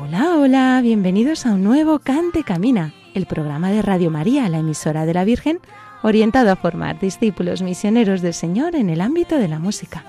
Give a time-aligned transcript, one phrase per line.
[0.00, 5.06] Hola, hola, bienvenidos a un nuevo Cante Camina, el programa de Radio María, la emisora
[5.06, 5.60] de la Virgen,
[6.02, 10.04] orientado a formar discípulos misioneros del Señor en el ámbito de la música.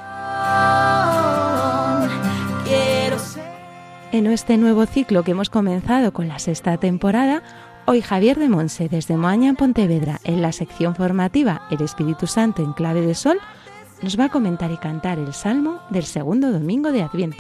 [4.12, 7.44] En este nuevo ciclo que hemos comenzado con la sexta temporada,
[7.86, 12.64] hoy Javier de Monse desde Moaña en Pontevedra, en la sección formativa El Espíritu Santo
[12.64, 13.40] en clave de sol,
[14.02, 17.38] nos va a comentar y cantar el salmo del segundo domingo de Adviento.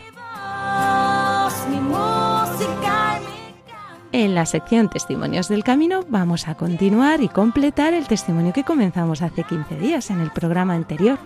[4.11, 9.21] En la sección Testimonios del Camino vamos a continuar y completar el testimonio que comenzamos
[9.21, 11.19] hace 15 días en el programa anterior.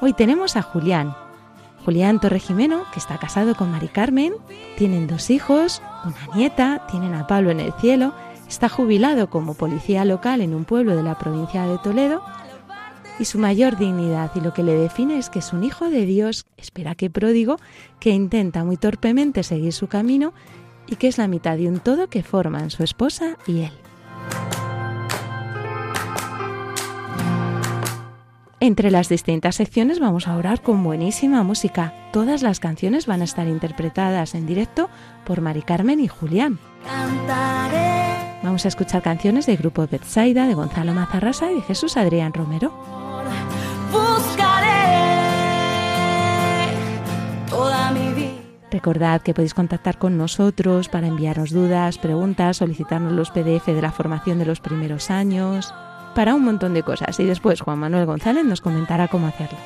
[0.00, 1.14] Hoy tenemos a Julián.
[1.84, 4.34] Julián Torregimeno, que está casado con Mari Carmen,
[4.76, 8.12] tienen dos hijos, una nieta, tienen a Pablo en el cielo,
[8.48, 12.22] está jubilado como policía local en un pueblo de la provincia de Toledo
[13.18, 16.04] y su mayor dignidad y lo que le define es que es un hijo de
[16.06, 17.56] Dios, espera que pródigo,
[18.00, 20.32] que intenta muy torpemente seguir su camino
[20.86, 23.72] y que es la mitad de un todo que forman su esposa y él.
[28.58, 31.92] Entre las distintas secciones vamos a orar con buenísima música.
[32.12, 34.88] Todas las canciones van a estar interpretadas en directo
[35.24, 36.58] por Mari Carmen y Julián.
[36.84, 37.95] cantaré.
[38.46, 42.72] Vamos a escuchar canciones del grupo Betsaida, de Gonzalo Mazarrasa y de Jesús Adrián Romero.
[43.90, 44.68] Buscaré
[47.50, 48.30] toda mi vida.
[48.70, 53.90] Recordad que podéis contactar con nosotros para enviarnos dudas, preguntas, solicitarnos los PDF de la
[53.90, 55.74] formación de los primeros años,
[56.14, 57.18] para un montón de cosas.
[57.18, 59.58] Y después Juan Manuel González nos comentará cómo hacerlo.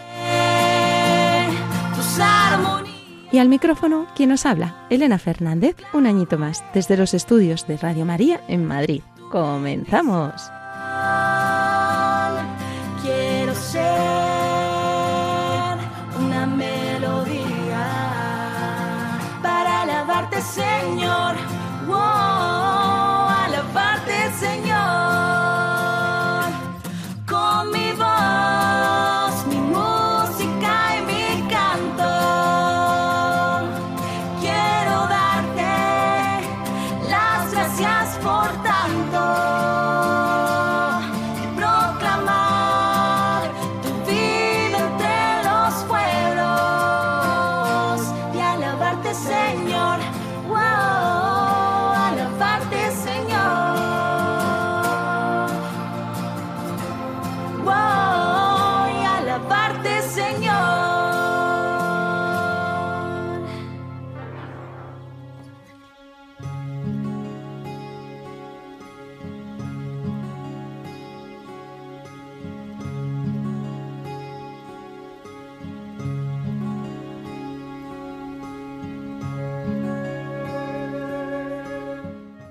[1.96, 2.89] Tus.
[3.32, 4.74] Y al micrófono, ¿quién nos habla?
[4.90, 9.02] Elena Fernández, un añito más, desde los estudios de Radio María en Madrid.
[9.30, 10.50] ¡Comenzamos!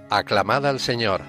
[0.09, 1.21] Aclamad al Señor.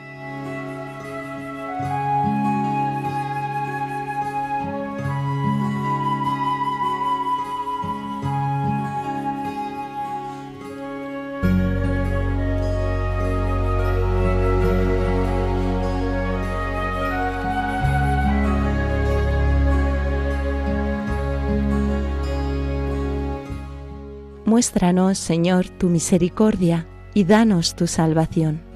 [24.47, 28.70] Muéstranos, Señor, tu misericordia y danos tu salvación.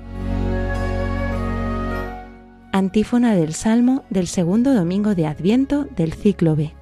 [2.75, 6.73] Antífona del Salmo del segundo domingo de Adviento del ciclo B.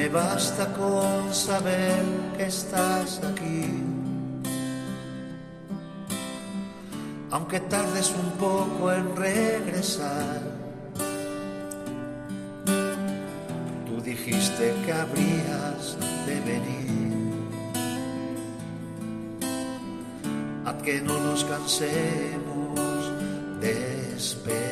[0.00, 2.02] Me basta con saber
[2.34, 3.66] que estás aquí.
[7.30, 10.40] Aunque tardes un poco en regresar,
[13.84, 17.50] tú dijiste que habrías de venir.
[20.64, 23.12] Haz que no nos cansemos
[23.60, 24.69] de esperar.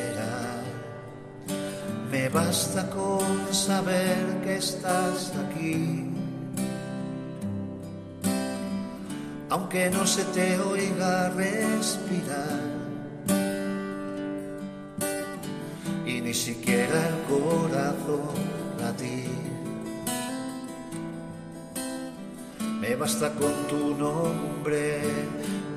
[2.49, 6.09] Basta con saber que estás aquí.
[9.51, 12.59] Aunque no se te oiga respirar.
[16.07, 18.33] Y ni siquiera el corazón
[18.81, 19.29] latir.
[22.81, 25.01] Me basta con tu nombre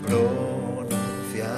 [0.06, 1.52] pronunciar.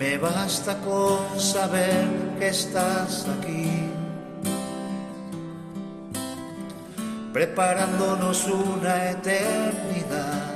[0.00, 3.90] Me basta con saber que estás aquí.
[7.32, 10.54] Preparándonos una eternidad.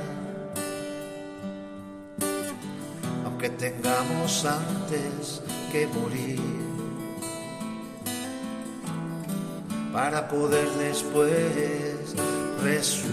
[3.25, 5.41] Aunque tengamos antes
[5.71, 6.39] que morir.
[9.93, 12.15] Para poder después
[12.63, 13.09] resucitar.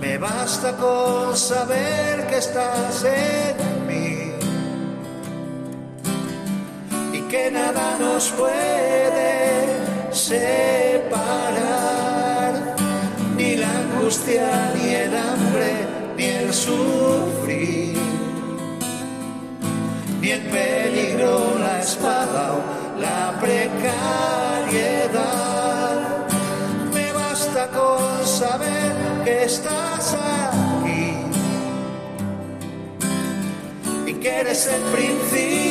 [0.00, 3.77] Me basta con saber que estás en
[7.38, 9.66] que nada nos puede
[10.10, 10.52] separar,
[13.36, 15.70] ni la angustia, ni el hambre,
[16.16, 17.96] ni el sufrir,
[20.20, 21.32] ni el peligro,
[21.66, 22.60] la espada o
[23.06, 23.86] la precariedad.
[26.94, 28.92] Me basta con saber
[29.24, 30.16] que estás
[30.48, 31.06] aquí
[34.10, 35.67] y que eres el principio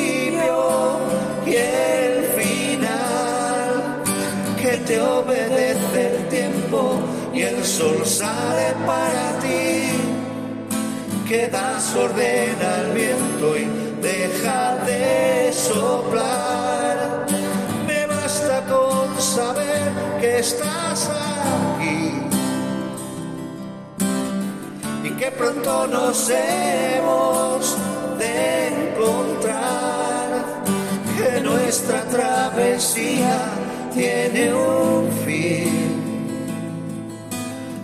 [7.68, 9.92] sol sale para ti,
[11.28, 13.66] que das orden al viento y
[14.02, 17.26] deja de soplar.
[17.86, 19.92] Me basta con saber
[20.22, 22.22] que estás aquí
[25.04, 27.78] y que pronto nos hemos
[28.18, 30.30] de encontrar,
[31.18, 33.38] que nuestra travesía
[33.94, 35.87] tiene un fin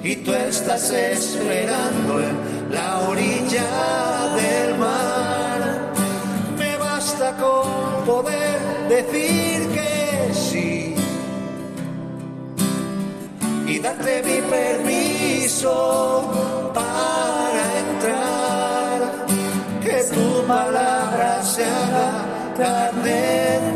[0.03, 2.35] y tú estás esperando en
[2.71, 3.63] la orilla
[4.35, 5.91] del mar.
[6.57, 8.59] Me basta con poder
[8.89, 10.95] decir que sí
[13.65, 15.71] y darte mi permiso
[16.73, 19.25] para entrar.
[19.81, 22.25] Que tu palabra se haga
[22.57, 23.72] carne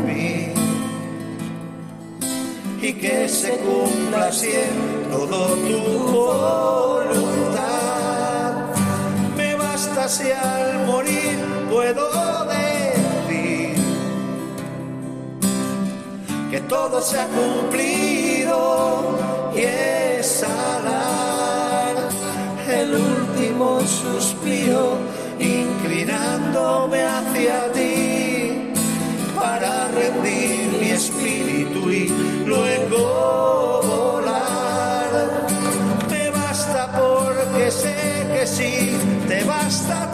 [2.80, 5.78] y que se cumpla en todo tu
[6.12, 7.56] voluntad.
[9.36, 11.38] Me basta si al morir
[11.70, 12.08] puedo
[12.44, 13.74] decir
[16.50, 19.18] que todo se ha cumplido
[19.54, 19.60] y
[20.20, 20.98] exhalar
[22.68, 24.98] el último suspiro
[25.40, 28.72] inclinándome hacia ti
[29.34, 30.67] para rendir
[30.98, 32.08] espíritu y
[32.44, 35.10] luego volar.
[36.10, 38.96] Me basta porque sé que sí,
[39.28, 40.10] te basta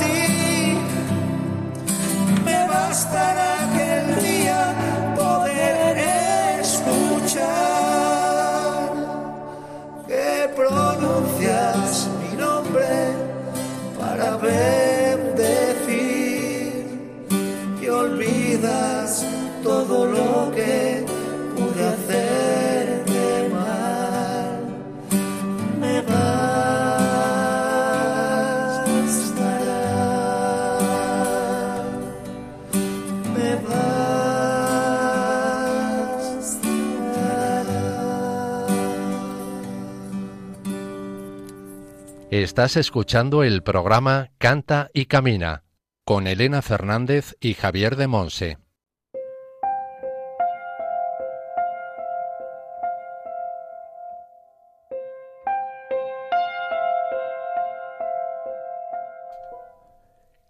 [42.43, 45.63] Estás escuchando el programa Canta y Camina
[46.05, 48.59] con Elena Fernández y Javier de Monse.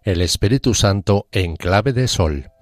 [0.01, 2.54] El Espíritu Santo en clave de sol.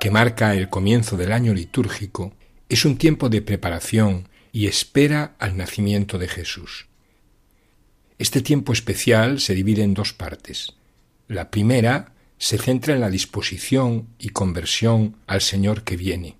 [0.00, 2.32] Que marca el comienzo del año litúrgico,
[2.70, 6.86] es un tiempo de preparación y espera al nacimiento de Jesús.
[8.18, 10.72] Este tiempo especial se divide en dos partes.
[11.28, 16.38] La primera se centra en la disposición y conversión al Señor que viene,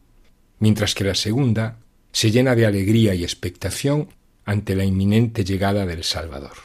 [0.59, 1.81] mientras que la segunda
[2.13, 4.09] se llena de alegría y expectación
[4.47, 6.57] ante la inminente llegada del Salvador.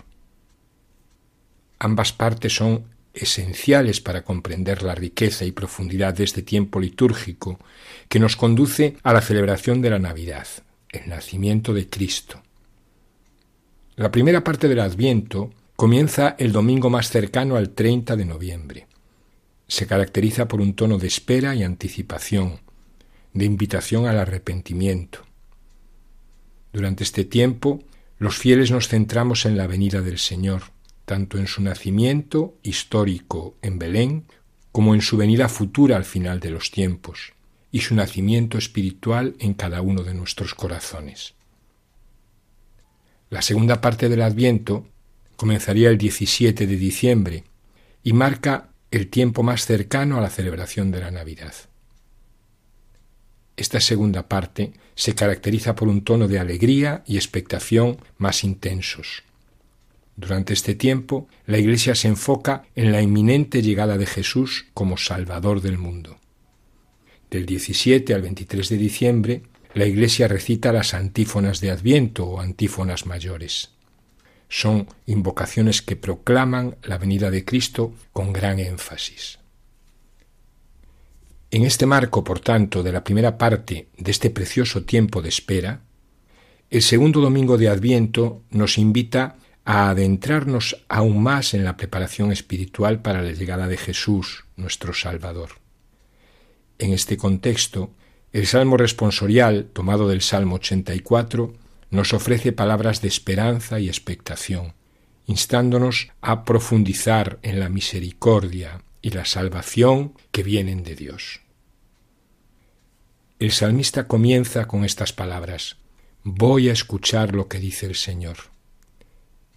[1.77, 7.59] Ambas partes son esenciales para comprender la riqueza y profundidad de este tiempo litúrgico
[8.09, 10.47] que nos conduce a la celebración de la Navidad,
[10.89, 12.41] el nacimiento de Cristo.
[13.95, 18.87] La primera parte del Adviento comienza el domingo más cercano al 30 de noviembre.
[19.67, 22.59] Se caracteriza por un tono de espera y anticipación,
[23.33, 25.25] de invitación al arrepentimiento.
[26.71, 27.83] Durante este tiempo,
[28.19, 30.74] los fieles nos centramos en la venida del Señor,
[31.05, 34.25] tanto en su nacimiento histórico en Belén
[34.71, 37.33] como en su venida futura al final de los tiempos
[37.71, 41.33] y su nacimiento espiritual en cada uno de nuestros corazones.
[43.29, 44.87] La segunda parte del Adviento
[45.35, 47.43] comenzaría el 17 de diciembre
[48.03, 51.53] y marca el tiempo más cercano a la celebración de la Navidad.
[53.57, 59.23] Esta segunda parte se caracteriza por un tono de alegría y expectación más intensos.
[60.17, 65.61] Durante este tiempo, la Iglesia se enfoca en la inminente llegada de Jesús como Salvador
[65.61, 66.17] del mundo.
[67.29, 69.41] Del 17 al 23 de diciembre,
[69.73, 73.71] la Iglesia recita las antífonas de Adviento o antífonas mayores.
[74.47, 79.39] Son invocaciones que proclaman la venida de Cristo con gran énfasis.
[81.51, 85.81] En este marco, por tanto, de la primera parte de este precioso tiempo de espera,
[86.69, 93.01] el segundo domingo de Adviento nos invita a adentrarnos aún más en la preparación espiritual
[93.01, 95.49] para la llegada de Jesús, nuestro Salvador.
[96.77, 97.89] En este contexto,
[98.31, 101.53] el Salmo responsorial, tomado del Salmo 84,
[101.89, 104.73] nos ofrece palabras de esperanza y expectación,
[105.25, 111.41] instándonos a profundizar en la misericordia y la salvación que vienen de Dios.
[113.39, 115.77] El salmista comienza con estas palabras,
[116.23, 118.54] Voy a escuchar lo que dice el Señor.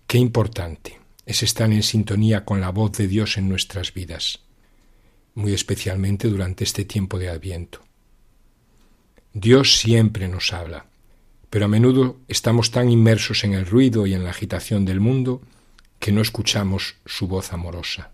[0.09, 4.41] Qué importante es estar en sintonía con la voz de Dios en nuestras vidas,
[5.35, 7.85] muy especialmente durante este tiempo de Adviento.
[9.35, 10.87] Dios siempre nos habla,
[11.51, 15.43] pero a menudo estamos tan inmersos en el ruido y en la agitación del mundo
[15.99, 18.13] que no escuchamos su voz amorosa.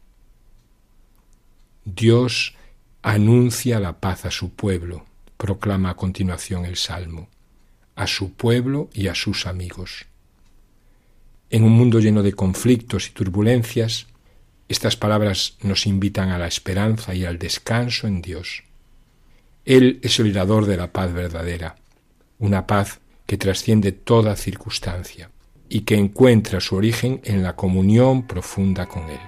[1.85, 2.57] Dios
[3.03, 7.29] anuncia la paz a su pueblo, proclama a continuación el Salmo,
[7.95, 10.07] a su pueblo y a sus amigos.
[11.55, 14.09] En un mundo lleno de conflictos y turbulencias,
[14.69, 18.65] estas palabras nos invitan a la esperanza y al descanso en Dios.
[19.65, 21.77] Él es el dador de la paz verdadera,
[22.41, 25.31] una paz que trasciende toda circunstancia
[25.69, 29.21] y que encuentra su origen en la comunión profunda con Él.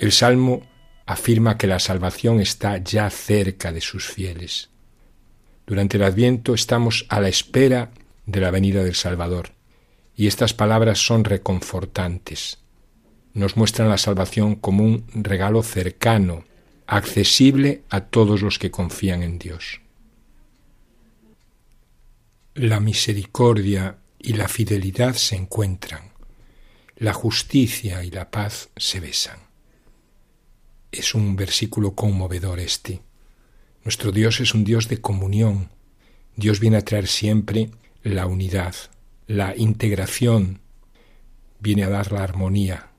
[0.00, 0.73] El Salmo
[1.06, 4.70] afirma que la salvación está ya cerca de sus fieles.
[5.66, 7.90] Durante el Adviento estamos a la espera
[8.26, 9.50] de la venida del Salvador,
[10.16, 12.58] y estas palabras son reconfortantes.
[13.32, 16.44] Nos muestran la salvación como un regalo cercano,
[16.86, 19.80] accesible a todos los que confían en Dios.
[22.54, 26.12] La misericordia y la fidelidad se encuentran,
[26.96, 29.53] la justicia y la paz se besan.
[30.96, 33.00] Es un versículo conmovedor este.
[33.82, 35.70] Nuestro Dios es un Dios de comunión.
[36.36, 37.72] Dios viene a traer siempre
[38.04, 38.76] la unidad,
[39.26, 40.60] la integración,
[41.58, 42.90] viene a dar la armonía.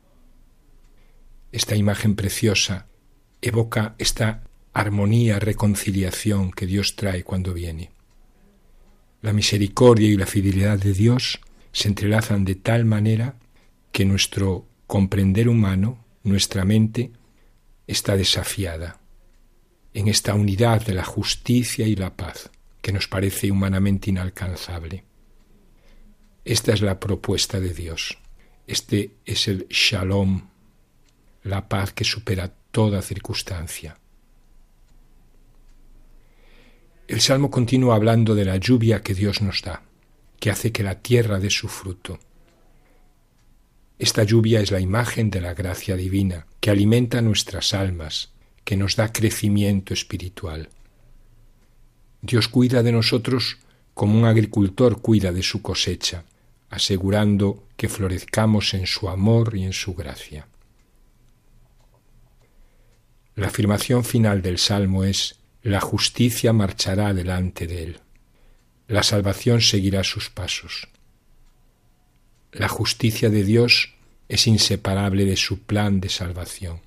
[1.54, 2.88] Esta imagen preciosa
[3.42, 7.92] evoca esta armonía, reconciliación que Dios trae cuando viene.
[9.22, 11.40] La misericordia y la fidelidad de Dios
[11.72, 13.36] se entrelazan de tal manera
[13.94, 17.14] que nuestro comprender humano, nuestra mente,
[17.88, 19.00] está desafiada
[19.94, 22.50] en esta unidad de la justicia y la paz
[22.82, 25.04] que nos parece humanamente inalcanzable.
[26.44, 28.18] Esta es la propuesta de Dios.
[28.68, 30.50] Este es el shalom,
[31.44, 33.98] la paz que supera toda circunstancia.
[37.08, 39.84] El Salmo continúa hablando de la lluvia que Dios nos da,
[40.39, 42.20] que hace que la tierra dé su fruto.
[43.98, 48.32] Esta lluvia es la imagen de la gracia divina, que alimenta nuestras almas,
[48.64, 50.70] que nos da crecimiento espiritual.
[52.22, 53.58] Dios cuida de nosotros
[53.94, 56.25] como un agricultor cuida de su cosecha,
[56.70, 60.48] asegurando que florezcamos en su amor y en su gracia.
[63.36, 68.00] La afirmación final del Salmo es La justicia marchará delante de él.
[68.88, 70.90] La salvación seguirá sus pasos.
[72.58, 73.96] La justicia de Dios
[74.30, 76.80] es inseparable de su plan de salvación.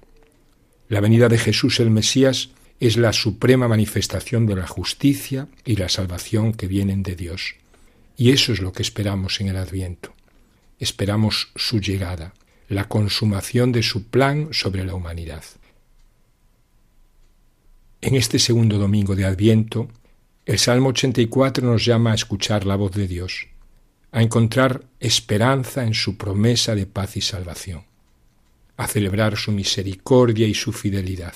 [0.88, 2.48] La venida de Jesús el Mesías
[2.80, 7.56] es la suprema manifestación de la justicia y la salvación que vienen de Dios.
[8.16, 10.14] Y eso es lo que esperamos en el Adviento.
[10.78, 12.32] Esperamos su llegada,
[12.70, 15.44] la consumación de su plan sobre la humanidad.
[18.00, 19.90] En este segundo domingo de Adviento,
[20.46, 23.48] el Salmo 84 nos llama a escuchar la voz de Dios,
[24.12, 27.84] a encontrar esperanza en su promesa de paz y salvación,
[28.76, 31.34] a celebrar su misericordia y su fidelidad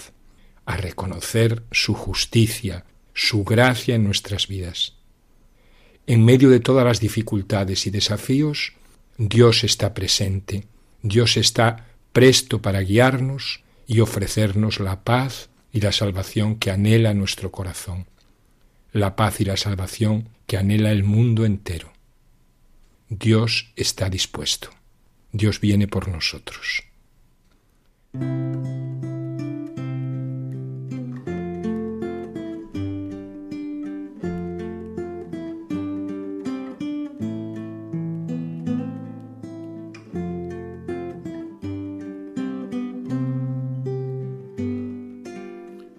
[0.64, 4.95] a reconocer su justicia, su gracia en nuestras vidas.
[6.07, 8.73] En medio de todas las dificultades y desafíos,
[9.19, 10.64] Dios está presente,
[11.02, 17.50] Dios está presto para guiarnos y ofrecernos la paz y la salvación que anhela nuestro
[17.50, 18.07] corazón,
[18.93, 21.92] la paz y la salvación que anhela el mundo entero.
[23.19, 24.71] Dios está dispuesto,
[25.33, 26.83] Dios viene por nosotros.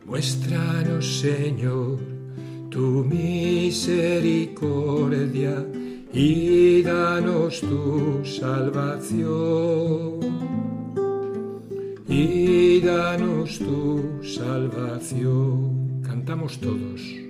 [0.04, 2.00] Muéstranos, Señor,
[2.72, 5.64] tu misericordia
[6.12, 6.43] y
[7.62, 10.20] tu salvación.
[12.08, 16.02] Y danos tu salvación.
[16.04, 17.24] Cantamos todos.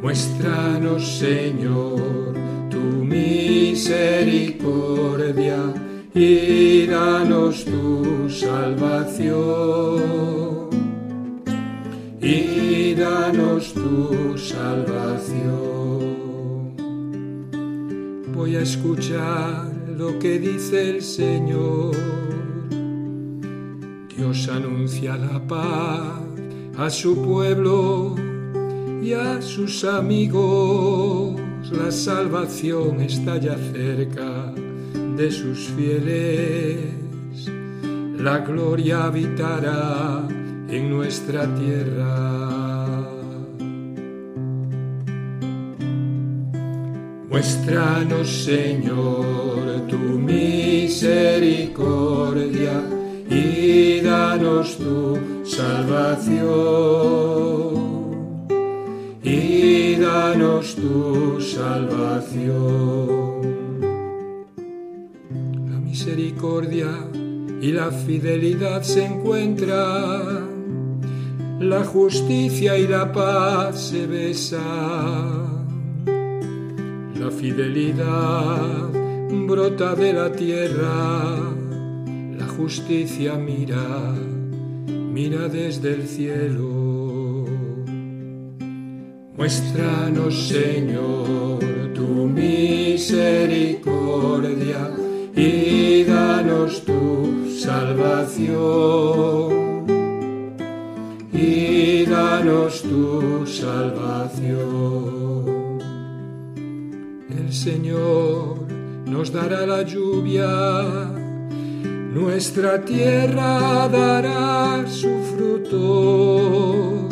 [0.00, 2.34] Muéstranos, Señor,
[2.70, 5.58] tu misericordia
[6.14, 9.98] y danos tu salvación
[12.20, 16.07] y danos tu salvación.
[18.62, 21.94] Escuchar lo que dice el Señor.
[24.16, 26.20] Dios anuncia la paz
[26.76, 28.16] a su pueblo
[29.00, 31.40] y a sus amigos.
[31.70, 34.52] La salvación está ya cerca
[35.16, 37.48] de sus fieles.
[38.18, 40.26] La gloria habitará
[40.68, 42.67] en nuestra tierra.
[47.30, 52.82] Muéstranos, Señor, tu misericordia
[53.30, 56.48] y danos tu salvación.
[59.22, 62.98] Y danos tu salvación.
[65.70, 66.88] La misericordia
[67.60, 70.58] y la fidelidad se encuentran
[71.60, 75.57] la justicia y la paz se besan.
[77.18, 78.92] La fidelidad
[79.46, 81.34] brota de la tierra,
[82.38, 84.14] la justicia mira,
[84.86, 87.44] mira desde el cielo.
[89.36, 91.58] Muéstranos, Señor,
[91.92, 94.92] tu misericordia
[95.34, 98.54] y danos tu salvación
[101.32, 105.17] y danos tu salvación.
[107.48, 108.58] El Señor
[109.06, 111.08] nos dará la lluvia,
[112.12, 117.08] nuestra tierra dará su fruto,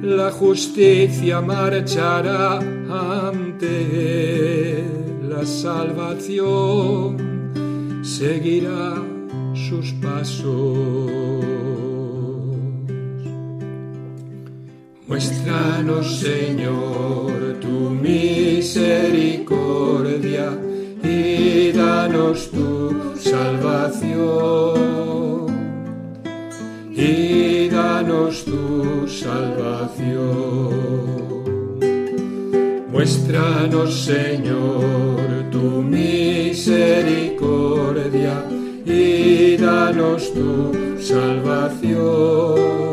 [0.00, 3.68] la justicia marchará ante
[5.28, 7.18] la salvación,
[8.02, 8.94] seguirá
[9.52, 11.55] sus pasos.
[15.08, 20.50] Muéstranos, Señor, tu misericordia
[21.00, 24.16] y danos tu salvación.
[26.90, 30.74] Y danos tu salvación.
[32.90, 35.20] Muéstranos, Señor,
[35.52, 38.44] tu misericordia
[38.84, 42.85] y danos tu salvación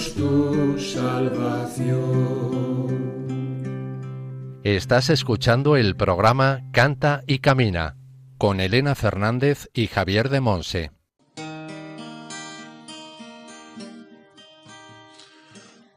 [0.00, 1.90] danos tu salvación.
[4.62, 7.96] Estás escuchando el programa Canta y Camina
[8.38, 10.92] con Elena Fernández y Javier de Monse.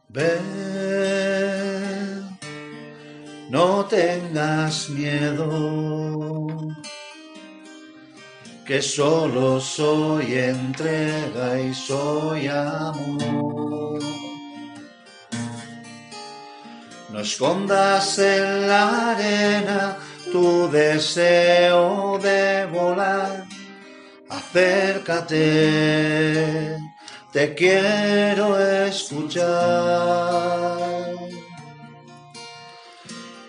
[0.08, 0.64] Ven
[3.50, 6.46] no tengas miedo,
[8.64, 14.00] que solo soy entrega y soy amor.
[17.10, 19.98] No escondas en la arena
[20.32, 23.44] tu deseo de volar.
[24.28, 25.36] Acércate,
[27.32, 29.44] te quiero escuchar.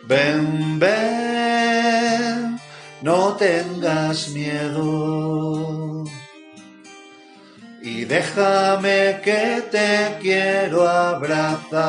[0.04, 1.95] Ven, ven,
[3.06, 6.04] no tengas miedo.
[7.84, 11.84] Y déjame que te quiero abrazar.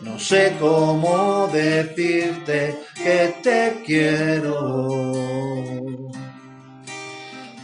[0.00, 5.12] No sé cómo decirte que te quiero.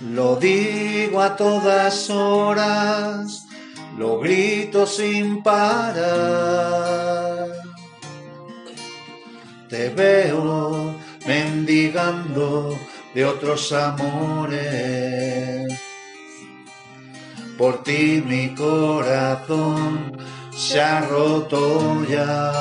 [0.02, 3.46] Lo digo a todas horas,
[3.96, 6.78] lo grito sin parar.
[9.68, 10.94] Te veo
[11.26, 12.78] mendigando
[13.14, 15.68] de otros amores.
[17.58, 20.16] Por ti mi corazón
[20.56, 22.52] se ha roto ya.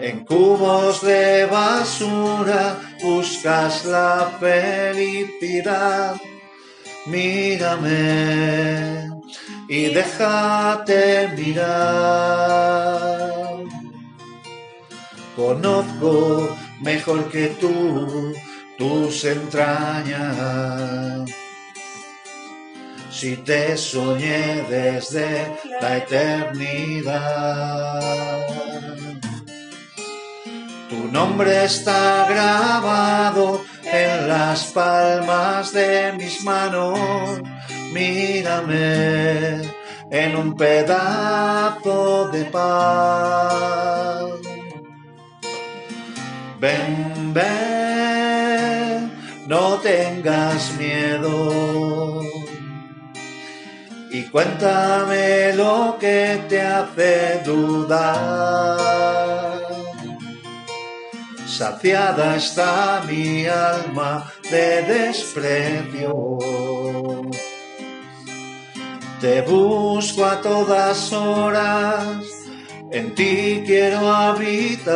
[0.00, 6.14] En cubos de basura buscas la felicidad.
[7.06, 9.10] Mírame
[9.68, 13.11] y déjate mirar.
[15.44, 18.32] Conozco mejor que tú
[18.78, 21.28] tus entrañas
[23.10, 27.20] si te soñé desde la eternidad.
[30.88, 37.40] Tu nombre está grabado en las palmas de mis manos.
[37.92, 39.60] Mírame
[40.08, 44.51] en un pedazo de paz.
[46.62, 49.10] Ven, ven,
[49.48, 52.22] no tengas miedo
[54.12, 58.78] y cuéntame lo que te hace dudar.
[61.44, 66.38] Saciada está mi alma de desprecio.
[69.20, 72.41] Te busco a todas horas,
[72.92, 74.92] en ti quiero habitar.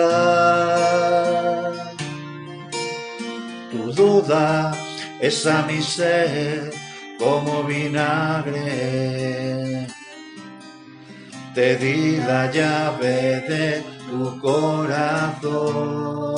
[3.71, 4.73] Tu duda
[5.21, 6.71] es a mi ser
[7.19, 8.67] como vinagre.
[11.55, 16.37] Te di la llave de tu corazón.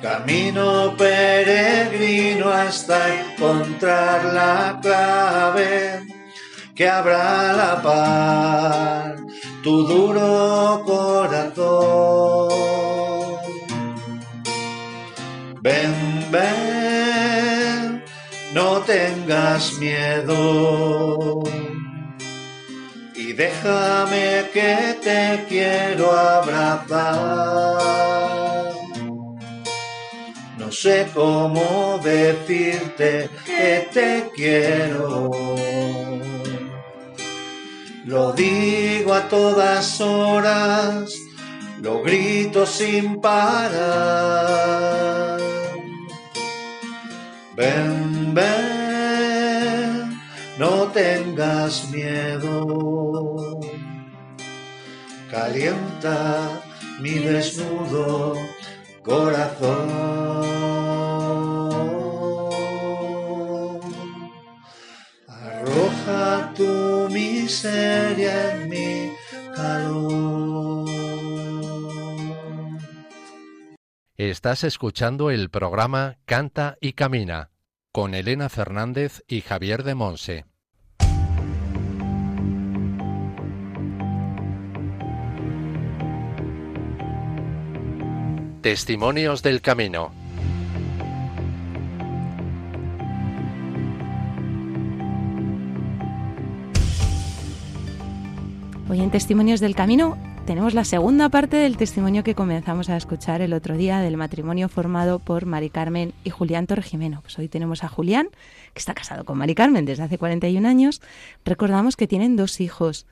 [0.00, 6.21] Camino peregrino hasta encontrar la clave
[6.74, 9.22] que abra la paz
[9.62, 12.50] tu duro corazón.
[15.60, 18.02] Ven, ven,
[18.52, 21.42] no tengas miedo
[23.14, 27.12] y déjame que te quiero abrazar.
[30.58, 35.30] No sé cómo decirte que te quiero.
[38.04, 41.14] Lo digo a todas horas,
[41.80, 43.82] lo grito sin parar.
[47.54, 50.20] Ven, ven,
[50.58, 53.60] no tengas miedo.
[55.30, 56.60] Calienta
[57.00, 58.34] mi desnudo
[59.04, 59.88] corazón.
[65.28, 66.91] Arroja tu
[74.16, 77.50] Estás escuchando el programa Canta y Camina
[77.92, 80.46] con Elena Fernández y Javier de Monse.
[88.62, 90.21] Testimonios del Camino.
[98.92, 103.40] Hoy en Testimonios del Camino tenemos la segunda parte del testimonio que comenzamos a escuchar
[103.40, 107.22] el otro día del matrimonio formado por Mari Carmen y Julián Torrejimeno.
[107.22, 108.28] Pues hoy tenemos a Julián,
[108.74, 111.00] que está casado con Mari Carmen desde hace 41 años.
[111.42, 113.06] Recordamos que tienen dos hijos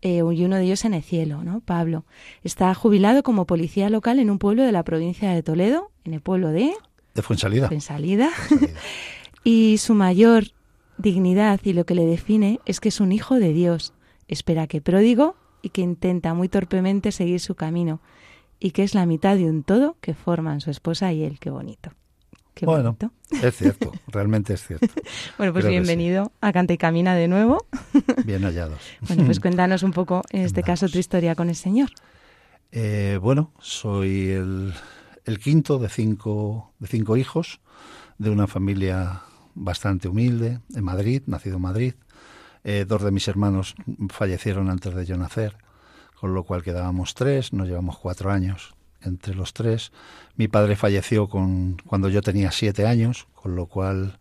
[0.00, 1.60] eh, y uno de ellos en el cielo, ¿no?
[1.60, 2.06] Pablo.
[2.42, 6.22] Está jubilado como policía local en un pueblo de la provincia de Toledo, en el
[6.22, 6.72] pueblo de...
[7.14, 7.66] De Fuensalida.
[7.66, 8.30] Fuensalida.
[9.44, 10.44] y su mayor
[10.96, 13.92] dignidad y lo que le define es que es un hijo de Dios,
[14.28, 18.00] espera que pródigo y que intenta muy torpemente seguir su camino
[18.58, 21.38] y que es la mitad de un todo que forman su esposa y él.
[21.38, 21.92] Qué bonito.
[22.54, 23.12] Qué bueno, bonito.
[23.46, 24.86] es cierto, realmente es cierto.
[25.36, 27.66] Bueno, pues creo bienvenido a Canta y Camina de nuevo.
[28.24, 28.80] Bien hallados.
[29.02, 31.90] Bueno, pues cuéntanos un poco, en este caso, tu historia con el Señor.
[32.72, 34.72] Eh, bueno, soy el,
[35.26, 37.60] el quinto de cinco, de cinco hijos
[38.16, 39.22] de una familia
[39.54, 41.94] bastante humilde en Madrid, nacido en Madrid.
[42.68, 43.76] Eh, dos de mis hermanos
[44.08, 45.56] fallecieron antes de yo nacer,
[46.18, 49.92] con lo cual quedábamos tres, nos llevamos cuatro años entre los tres.
[50.34, 54.18] Mi padre falleció con, cuando yo tenía siete años, con lo cual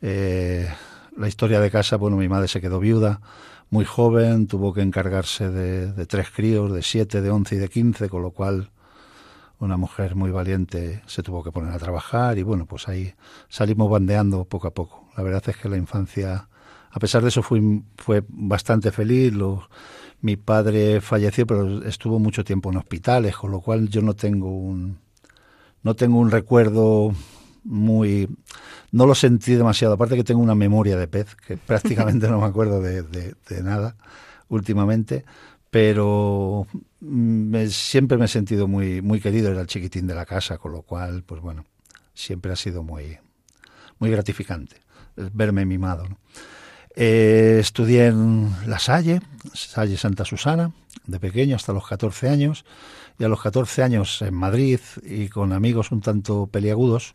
[0.00, 0.72] eh,
[1.14, 3.20] la historia de casa, bueno, mi madre se quedó viuda
[3.68, 7.68] muy joven, tuvo que encargarse de, de tres críos, de siete, de once y de
[7.68, 8.70] quince, con lo cual
[9.58, 13.12] una mujer muy valiente se tuvo que poner a trabajar y bueno, pues ahí
[13.50, 15.10] salimos bandeando poco a poco.
[15.14, 16.48] La verdad es que la infancia,
[16.92, 17.60] a pesar de eso, fue,
[17.96, 19.32] fue bastante feliz.
[20.20, 24.50] Mi padre falleció, pero estuvo mucho tiempo en hospitales, con lo cual yo no tengo
[24.50, 24.98] un,
[25.82, 27.12] no tengo un recuerdo
[27.64, 28.28] muy
[28.90, 32.46] no lo sentí demasiado aparte que tengo una memoria de pez que prácticamente no me
[32.46, 33.96] acuerdo de, nada
[34.48, 35.24] últimamente
[35.70, 36.66] pero
[37.00, 40.72] mm, siempre me he sentido muy muy querido era el chiquitín de la casa con
[40.72, 41.64] lo cual pues bueno
[42.14, 43.18] siempre ha sido muy
[44.00, 44.76] muy gratificante
[45.14, 46.18] verme mimado ¿no?
[46.94, 49.20] Eh, estudié en La Salle,
[49.54, 50.72] Salle Santa Susana,
[51.06, 52.64] de pequeño hasta los 14 años,
[53.18, 57.14] y a los 14 años en Madrid y con amigos un tanto peliagudos,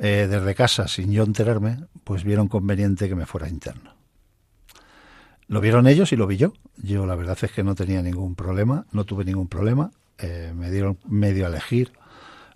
[0.00, 3.94] eh, desde casa, sin yo enterarme, pues vieron conveniente que me fuera interno.
[5.48, 6.52] Lo vieron ellos y lo vi yo.
[6.76, 9.90] Yo la verdad es que no tenía ningún problema, no tuve ningún problema.
[10.18, 11.92] Eh, me dieron medio a elegir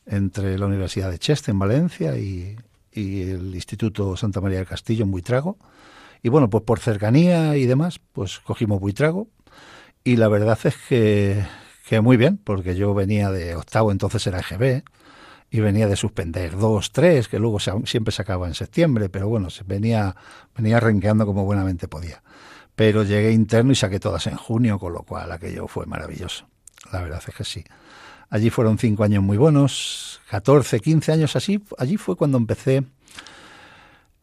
[0.06, 2.56] entre la Universidad de Cheste en Valencia y,
[2.92, 5.56] y el Instituto Santa María del Castillo en Buitrago.
[6.22, 9.28] Y bueno, pues por cercanía y demás, pues cogimos Buitrago.
[10.04, 11.44] Y la verdad es que,
[11.88, 14.82] que muy bien, porque yo venía de octavo, entonces era EGB,
[15.50, 19.48] y venía de suspender dos, tres, que luego siempre se acaba en septiembre, pero bueno,
[19.66, 20.16] venía,
[20.56, 22.22] venía renqueando como buenamente podía.
[22.74, 26.46] Pero llegué interno y saqué todas en junio, con lo cual aquello fue maravilloso.
[26.90, 27.64] La verdad es que sí.
[28.30, 31.62] Allí fueron cinco años muy buenos, 14, 15 años así.
[31.76, 32.84] Allí fue cuando empecé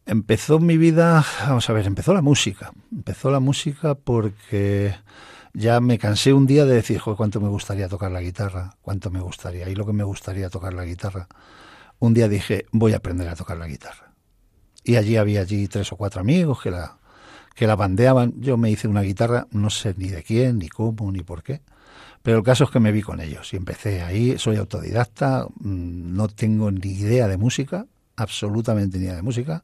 [0.09, 2.71] empezó mi vida, vamos a ver, empezó la música.
[2.91, 4.95] Empezó la música porque
[5.53, 9.11] ya me cansé un día de decir, joder, cuánto me gustaría tocar la guitarra, cuánto
[9.11, 11.27] me gustaría, y lo que me gustaría tocar la guitarra.
[11.99, 14.13] Un día dije, voy a aprender a tocar la guitarra.
[14.83, 16.97] Y allí había allí tres o cuatro amigos que la,
[17.53, 18.33] que la bandeaban.
[18.37, 21.61] Yo me hice una guitarra, no sé ni de quién, ni cómo, ni por qué.
[22.23, 24.39] Pero el caso es que me vi con ellos y empecé ahí.
[24.39, 29.61] Soy autodidacta, mm, no tengo ni idea de música, absolutamente ni idea de música.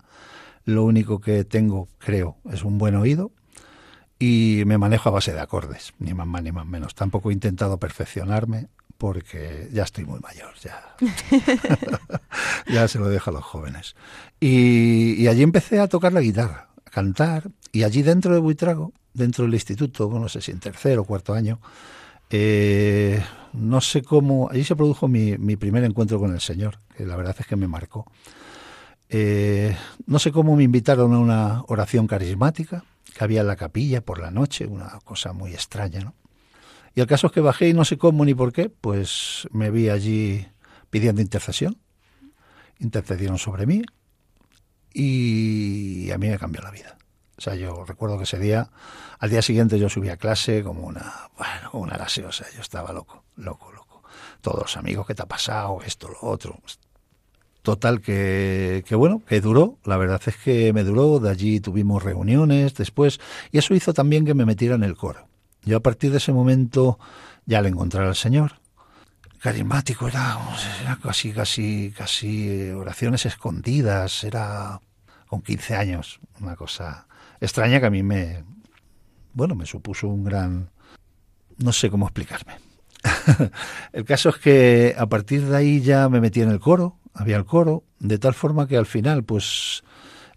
[0.66, 3.32] Lo único que tengo, creo, es un buen oído
[4.20, 6.96] y me manejo a base de acordes, ni más más ni más menos.
[6.96, 10.96] Tampoco he intentado perfeccionarme porque ya estoy muy mayor, ya,
[12.68, 13.96] ya se lo dejo a los jóvenes.
[14.40, 18.94] Y, y allí empecé a tocar la guitarra, a cantar, y allí dentro de Buitrago,
[19.14, 21.60] dentro del instituto, no sé si en tercer o cuarto año,
[22.30, 23.24] eh,
[23.54, 27.16] no sé cómo, allí se produjo mi, mi primer encuentro con el Señor, que la
[27.16, 28.10] verdad es que me marcó.
[29.10, 32.84] Eh, no sé cómo me invitaron a una oración carismática
[33.16, 36.16] que había en la capilla por la noche, una cosa muy extraña, ¿no?
[36.96, 39.70] Y el caso es que bajé y no sé cómo ni por qué, pues me
[39.70, 40.48] vi allí
[40.90, 41.78] pidiendo intercesión.
[42.80, 43.84] Intercedieron sobre mí
[44.94, 46.98] y a mí me cambió la vida.
[47.38, 48.72] O sea, yo recuerdo que ese día,
[49.20, 52.46] al día siguiente yo subí a clase como una, bueno, una gaseosa.
[52.56, 54.04] Yo estaba loco, loco, loco.
[54.40, 55.80] Todos los amigos, ¿qué te ha pasado?
[55.86, 56.58] Esto, lo otro.
[57.66, 59.80] Total, que, bueno, que duró.
[59.86, 61.20] La verdad es que me duró.
[61.20, 63.20] De allí tuvimos reuniones después.
[63.52, 65.28] Y eso hizo también que me metiera en el coro.
[65.64, 67.00] Yo a partir de ese momento,
[67.48, 68.60] ya al encontrar al Señor,
[69.40, 70.38] carismático, era,
[70.84, 74.80] era casi, casi, casi eh, oraciones escondidas, era
[75.26, 77.08] con 15 años, una cosa
[77.42, 78.44] extraña que a mí me,
[79.34, 80.70] bueno, me supuso un gran,
[81.58, 82.60] no sé cómo explicarme.
[83.92, 87.38] el caso es que a partir de ahí ya me metí en el coro, había
[87.38, 89.84] el coro, de tal forma que al final, pues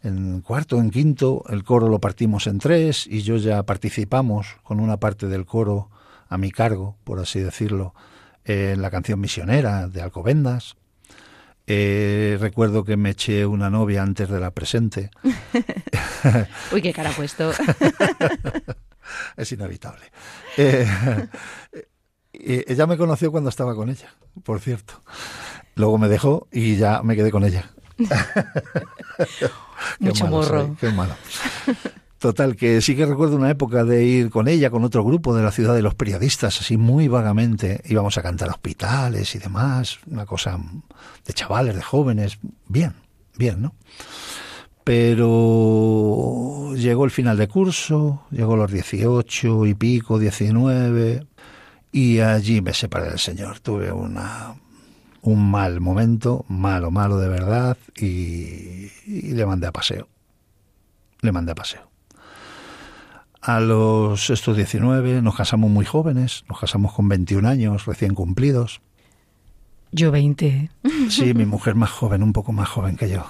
[0.03, 4.81] en cuarto, en quinto, el coro lo partimos en tres y yo ya participamos con
[4.81, 5.91] una parte del coro
[6.29, 7.95] a mi cargo, por así decirlo,
[8.45, 10.77] en la canción misionera de Alcobendas.
[11.67, 15.11] Eh, recuerdo que me eché una novia antes de la presente.
[16.73, 17.53] Uy, qué cara puesto.
[19.37, 20.05] es inevitable.
[20.57, 20.87] Eh,
[22.33, 24.09] eh, ella me conoció cuando estaba con ella,
[24.45, 25.03] por cierto.
[25.79, 27.71] Luego me dejó y ya me quedé con ella.
[30.01, 30.67] Mucho malo morro.
[30.67, 31.15] soy, qué malo.
[32.19, 35.45] Total, que sí que recuerdo una época de ir con ella, con otro grupo de
[35.45, 37.81] la ciudad de los periodistas, así muy vagamente.
[37.87, 40.59] Íbamos a cantar a hospitales y demás, una cosa
[41.25, 42.95] de chavales, de jóvenes, bien,
[43.37, 43.75] bien, ¿no?
[44.83, 51.25] Pero llegó el final de curso, llegó los 18 y pico, 19,
[51.93, 53.61] y allí me separé del Señor.
[53.61, 54.57] Tuve una,
[55.23, 60.09] un mal momento, malo, malo de verdad, y, y le mandé a paseo.
[61.21, 61.89] Le mandé a paseo.
[63.41, 68.81] A los estos 19 nos casamos muy jóvenes, nos casamos con 21 años recién cumplidos.
[69.93, 70.71] Yo 20.
[71.09, 73.25] Sí, mi mujer más joven, un poco más joven que yo.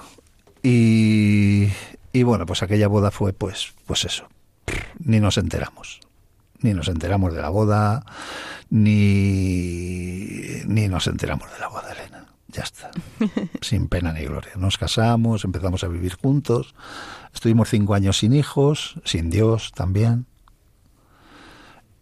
[0.65, 1.69] Y,
[2.13, 4.27] y bueno, pues aquella boda fue pues, pues eso.
[4.99, 6.01] Ni nos enteramos.
[6.61, 8.05] Ni nos enteramos de la boda,
[8.71, 12.27] ni, ni nos enteramos de la boda, Elena.
[12.49, 12.91] Ya está.
[13.61, 14.53] Sin pena ni gloria.
[14.57, 16.75] Nos casamos, empezamos a vivir juntos.
[17.35, 20.27] Estuvimos cinco años sin hijos, sin Dios también.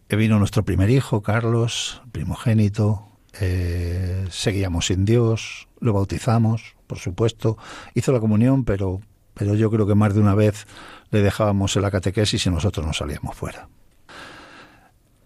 [0.09, 3.07] Vino nuestro primer hijo, Carlos, primogénito.
[3.39, 7.57] Eh, seguíamos sin Dios, lo bautizamos, por supuesto.
[7.93, 9.01] Hizo la comunión, pero,
[9.33, 10.65] pero yo creo que más de una vez
[11.11, 13.67] le dejábamos en la catequesis y nosotros nos salíamos fuera.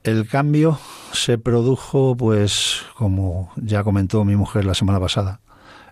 [0.03, 0.79] El cambio
[1.13, 5.41] se produjo, pues, como ya comentó mi mujer la semana pasada,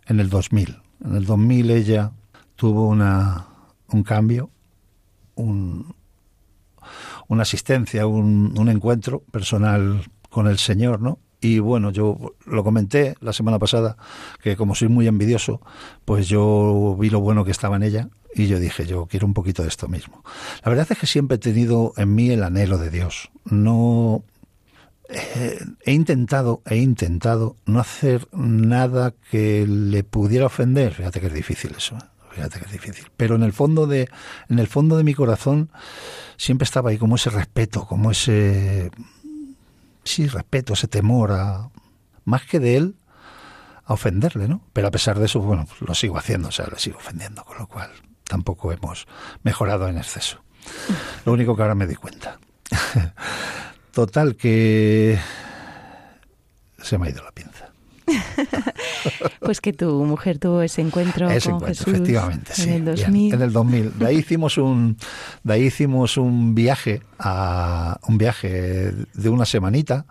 [0.08, 0.82] en el 2000.
[1.06, 2.12] En el 2000 ella
[2.56, 3.48] tuvo una,
[3.88, 4.50] un cambio,
[5.36, 5.96] un,
[7.28, 11.20] una asistencia, un, un encuentro personal con el Señor, ¿no?
[11.42, 13.96] Y bueno, yo lo comenté la semana pasada,
[14.42, 15.62] que como soy muy envidioso,
[16.06, 19.34] pues yo vi lo bueno que estaba en ella y yo dije, yo quiero un
[19.34, 20.24] poquito de esto mismo.
[20.64, 23.32] La verdad es que siempre he tenido en mí el anhelo de Dios.
[23.46, 24.24] No
[25.10, 30.94] eh, he intentado, he intentado no hacer nada que le pudiera ofender.
[30.94, 31.96] Fíjate que es difícil eso.
[31.96, 32.06] ¿eh?
[32.32, 33.08] Fíjate que es difícil.
[33.18, 34.08] Pero en el fondo de,
[34.50, 35.72] en el fondo de mi corazón
[36.38, 38.92] siempre estaba ahí como ese respeto, como ese
[40.04, 41.70] sí, respeto, ese temor a
[42.26, 42.96] más que de él
[43.86, 44.62] a ofenderle, ¿no?
[44.74, 47.44] Pero a pesar de eso, bueno, pues lo sigo haciendo, o sea, le sigo ofendiendo,
[47.44, 47.90] con lo cual
[48.24, 49.08] tampoco hemos
[49.44, 50.44] mejorado en exceso.
[51.26, 52.40] Lo único que ahora me di cuenta.
[53.92, 55.20] Total que
[56.82, 57.69] se me ha ido la pinza.
[59.40, 62.64] Pues que tu mujer tuvo ese encuentro Ese con encuentro, Jesús efectivamente, sí.
[62.64, 63.34] en el bien, 2000.
[63.34, 64.00] en el 2000.
[64.00, 64.98] De ahí hicimos un,
[65.44, 70.06] de ahí hicimos un viaje a un viaje de una semanita.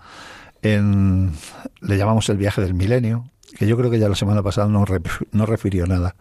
[0.63, 1.33] En,
[1.81, 4.85] le llamamos el viaje del milenio, que yo creo que ya la semana pasada no,
[5.47, 6.17] refirió nada.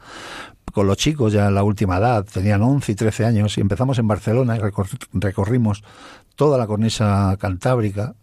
[0.73, 3.97] Con los chicos ya en la última edad, tenían 11 y 13 años, y empezamos
[3.97, 5.83] en Barcelona y recor- recorrimos
[6.35, 8.13] toda la cornisa cantábrica,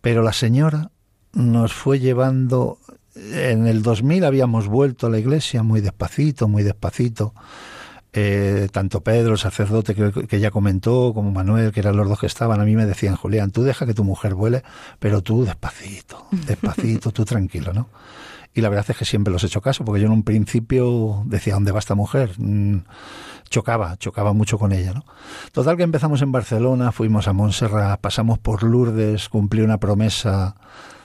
[0.00, 0.90] pero la señora
[1.32, 2.78] nos fue llevando
[3.14, 7.34] en el 2000 habíamos vuelto a la iglesia muy despacito, muy despacito.
[8.14, 12.20] Eh, tanto Pedro, el sacerdote que, que ya comentó, como Manuel, que eran los dos
[12.20, 14.62] que estaban, a mí me decían, Julián, tú deja que tu mujer vuele,
[14.98, 17.88] pero tú despacito, despacito, tú tranquilo, ¿no?
[18.54, 21.22] Y la verdad es que siempre los he hecho caso, porque yo en un principio
[21.24, 22.34] decía, ¿dónde va esta mujer?
[22.36, 22.80] Mm,
[23.48, 25.06] chocaba, chocaba mucho con ella, ¿no?
[25.52, 30.56] Total que empezamos en Barcelona, fuimos a Montserrat, pasamos por Lourdes, cumplí una promesa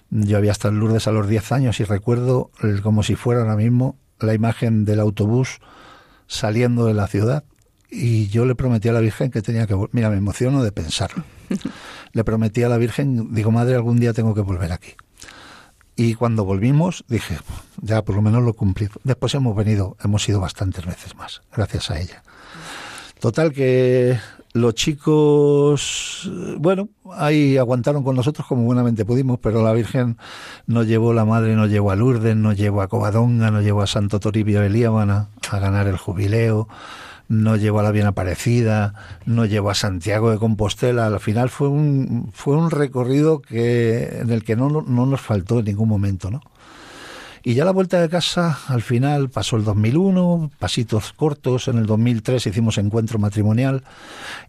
[0.10, 3.42] yo había estado en Lourdes a los 10 años y recuerdo el- como si fuera
[3.42, 5.60] ahora mismo la imagen del autobús
[6.28, 7.44] saliendo de la ciudad.
[7.90, 10.74] Y yo le prometí a la Virgen que tenía que vol- mira me emociono de
[10.74, 11.24] pensarlo
[12.12, 14.92] le prometí a la Virgen digo madre algún día tengo que volver aquí
[15.96, 17.38] y cuando volvimos dije
[17.82, 21.90] ya por lo menos lo cumplí después hemos venido hemos ido bastantes veces más gracias
[21.90, 22.24] a ella.
[23.22, 24.20] Total que
[24.58, 30.18] los chicos, bueno, ahí aguantaron con nosotros como buenamente pudimos, pero la Virgen
[30.66, 33.88] nos llevó, la Madre nos llevó a Lourdes, nos llevó a Covadonga, nos llevó a
[33.88, 36.68] Santo Toribio de Líbana a ganar el jubileo,
[37.30, 38.94] nos llevó a la Bien Aparecida,
[39.26, 41.08] nos llevó a Santiago de Compostela.
[41.08, 45.60] Al final fue un, fue un recorrido que, en el que no, no nos faltó
[45.60, 46.42] en ningún momento, ¿no?
[47.48, 51.86] Y ya la vuelta de casa, al final pasó el 2001, pasitos cortos, en el
[51.86, 53.86] 2003 hicimos encuentro matrimonial.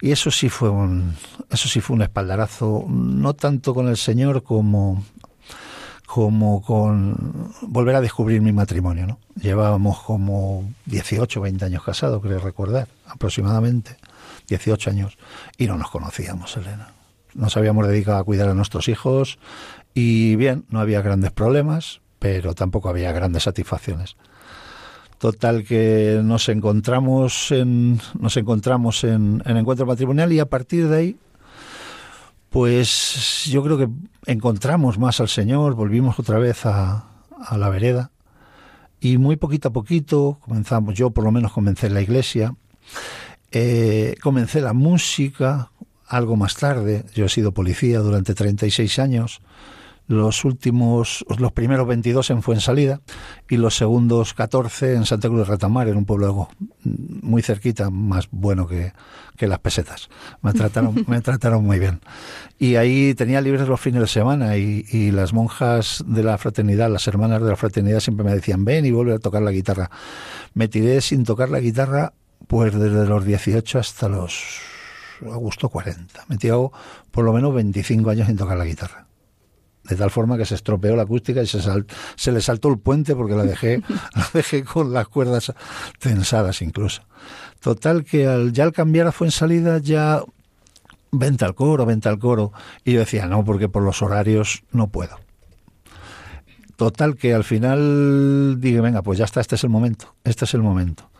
[0.00, 1.14] Y eso sí fue un
[1.48, 5.04] eso sí fue un espaldarazo, no tanto con el Señor como
[6.06, 9.20] como con volver a descubrir mi matrimonio, ¿no?
[9.40, 13.96] Llevábamos como 18, 20 años casados, creo recordar, aproximadamente.
[14.48, 15.18] 18 años.
[15.56, 16.88] Y no nos conocíamos, Elena.
[17.32, 19.38] Nos habíamos dedicado a cuidar a nuestros hijos.
[19.94, 24.16] Y bien, no había grandes problemas, pero tampoco había grandes satisfacciones.
[25.18, 30.96] Total que nos encontramos en nos encontramos en, en encuentro matrimonial y a partir de
[30.96, 31.16] ahí
[32.50, 33.88] pues yo creo que
[34.26, 37.04] encontramos más al Señor, volvimos otra vez a,
[37.44, 38.10] a la vereda
[39.00, 42.54] Y muy poquito a poquito comenzamos, yo por lo menos comencé en la iglesia,
[43.50, 45.70] eh, comencé la música
[46.06, 49.42] algo más tarde, yo he sido policía durante 36 años,
[50.08, 53.00] los últimos, los primeros 22 en Fuensalida
[53.48, 56.48] y los segundos 14 en Santa Cruz de Retamar, en un pueblo
[56.82, 58.94] muy cerquita, más bueno que,
[59.36, 60.08] que las pesetas.
[60.40, 62.00] Me trataron, me trataron muy bien.
[62.58, 66.90] Y ahí tenía libres los fines de semana y, y, las monjas de la fraternidad,
[66.90, 69.90] las hermanas de la fraternidad siempre me decían, ven y vuelve a tocar la guitarra.
[70.54, 72.14] Me tiré sin tocar la guitarra
[72.46, 74.60] pues desde los 18 hasta los
[75.20, 76.24] agosto 40.
[76.28, 76.72] Me tirado
[77.10, 79.07] por lo menos 25 años sin tocar la guitarra
[79.88, 81.86] de tal forma que se estropeó la acústica y se, sal,
[82.16, 83.82] se le saltó el puente porque la dejé,
[84.14, 85.52] la dejé con las cuerdas
[85.98, 87.02] tensadas incluso.
[87.60, 90.22] Total que al, ya al cambiar a Fuensalida ya
[91.10, 92.52] vente al coro, vente al coro.
[92.84, 95.18] Y yo decía, no, porque por los horarios no puedo.
[96.76, 100.54] Total que al final dije, venga, pues ya está, este es el momento, este es
[100.54, 101.10] el momento.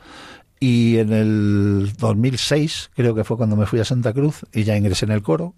[0.61, 4.77] Y en el 2006, creo que fue cuando me fui a Santa Cruz y ya
[4.77, 5.55] ingresé en el coro.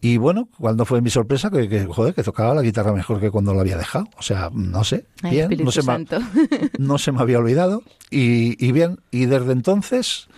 [0.00, 3.30] Y bueno, cuando fue mi sorpresa que, que, joder, que tocaba la guitarra mejor que
[3.30, 4.06] cuando la había dejado.
[4.16, 6.06] O sea, no sé, Ay, bien, Espíritu no se, me,
[6.78, 7.82] no se me había olvidado.
[8.10, 10.28] Y, y bien, y desde entonces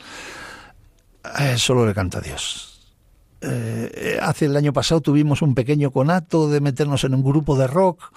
[1.39, 2.73] eh, solo le canta a Dios.
[3.41, 7.67] Eh, hace el año pasado tuvimos un pequeño conato de meternos en un grupo de
[7.67, 8.13] rock,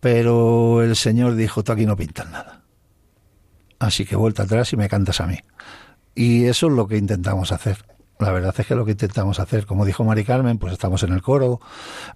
[0.00, 2.62] pero el Señor dijo, tú aquí no pintas nada.
[3.78, 5.38] Así que vuelta atrás y me cantas a mí.
[6.14, 7.84] Y eso es lo que intentamos hacer.
[8.18, 11.12] La verdad es que lo que intentamos hacer, como dijo Mari Carmen, pues estamos en
[11.12, 11.60] el coro,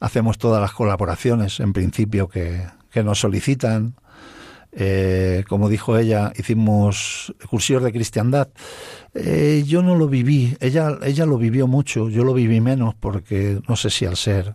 [0.00, 2.66] hacemos todas las colaboraciones, en principio, que,
[3.02, 3.94] nos solicitan.
[4.74, 8.48] Eh, como dijo ella, hicimos cursillos de cristiandad.
[9.14, 13.60] Eh, yo no lo viví, ella, ella lo vivió mucho, yo lo viví menos porque
[13.68, 14.54] no sé si al ser,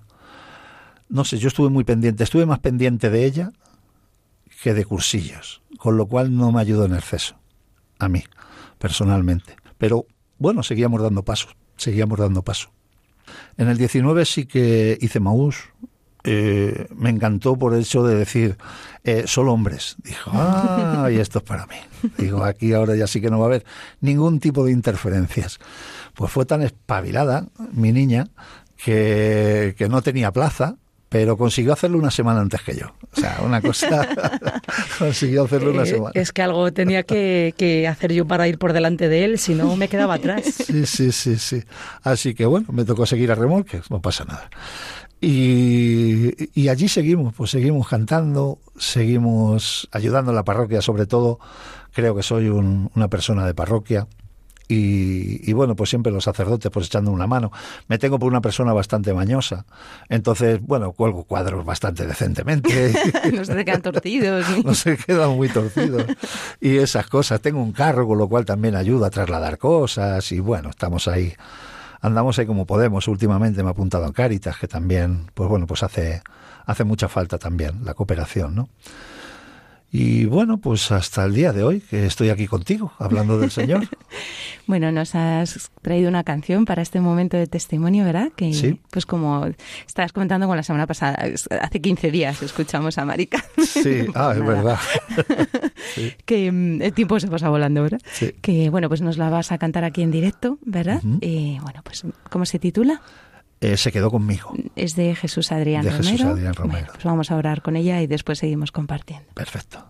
[1.08, 3.52] no sé, yo estuve muy pendiente, estuve más pendiente de ella
[4.64, 7.38] que de cursillos, con lo cual no me ayudó en exceso,
[8.00, 8.24] a mí,
[8.80, 9.56] personalmente.
[9.78, 10.08] Pero
[10.40, 12.70] bueno, seguíamos dando pasos, seguíamos dando pasos.
[13.58, 15.70] En el 19 sí que hice Maús.
[16.24, 18.58] Eh, me encantó por el hecho de decir,
[19.04, 19.96] eh, solo hombres.
[20.04, 21.76] Dijo, ah, y esto es para mí.
[22.18, 23.66] Digo, aquí ahora ya sí que no va a haber
[24.02, 25.60] ningún tipo de interferencias.
[26.16, 28.28] Pues fue tan espabilada mi niña
[28.76, 30.76] que, que no tenía plaza,
[31.10, 32.88] pero consiguió hacerlo una semana antes que yo.
[33.16, 34.08] O sea, una cosa.
[35.00, 36.12] consiguió hacerlo una Eh, semana.
[36.14, 39.54] es que algo tenía que, que hacer yo para ir por delante de él, si
[39.56, 40.44] no me quedaba atrás.
[40.68, 41.64] Sí, sí, sí, sí.
[42.04, 44.50] Así que bueno, me tocó seguir a remolques, no pasa nada.
[45.22, 51.40] Y, y allí seguimos, pues seguimos cantando, seguimos ayudando a la parroquia, sobre todo
[51.94, 54.08] creo que soy un- una persona de parroquia.
[54.68, 57.52] Y, y bueno, pues siempre los sacerdotes pues echando una mano.
[57.88, 59.66] Me tengo por una persona bastante mañosa.
[60.10, 62.94] Entonces, bueno, cuelgo cuadros bastante decentemente.
[63.34, 64.46] no se quedan torcidos.
[64.66, 66.06] no se quedan muy torcidos.
[66.60, 67.42] Y esas cosas.
[67.42, 70.32] Tengo un carro, con lo cual también ayuda a trasladar cosas.
[70.32, 71.34] Y bueno, estamos ahí.
[72.02, 73.08] Andamos ahí como podemos.
[73.08, 76.22] Últimamente me he apuntado en Cáritas, que también, pues bueno, pues hace,
[76.66, 78.70] hace mucha falta también la cooperación, ¿no?
[79.92, 83.88] Y bueno, pues hasta el día de hoy, que estoy aquí contigo, hablando del Señor.
[84.68, 88.34] Bueno, nos has traído una canción para este momento de testimonio, ¿verdad?
[88.36, 88.82] Que, Sí.
[88.92, 89.48] Pues como
[89.88, 91.24] estabas comentando con la semana pasada,
[91.62, 93.42] hace 15 días escuchamos a Marica.
[93.66, 94.78] Sí, ah, es verdad.
[96.26, 98.02] que mm, el tiempo se pasa volando, ¿verdad?
[98.12, 98.34] Sí.
[98.42, 100.98] Que bueno, pues nos la vas a cantar aquí en directo, ¿verdad?
[100.98, 101.20] Ujú.
[101.22, 103.02] Y bueno, pues ¿cómo se titula?
[103.60, 104.54] Eh, se quedó conmigo.
[104.76, 106.10] Es de Jesús Adrián De Romero.
[106.10, 106.80] Jesús Adrián Romero.
[106.80, 109.28] Bueno, pues vamos a orar con ella y después seguimos compartiendo.
[109.34, 109.84] Perfecto.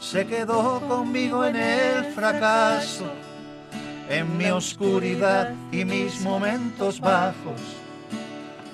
[0.00, 3.12] Se quedó conmigo en el fracaso,
[4.08, 7.60] en mi oscuridad y mis momentos bajos.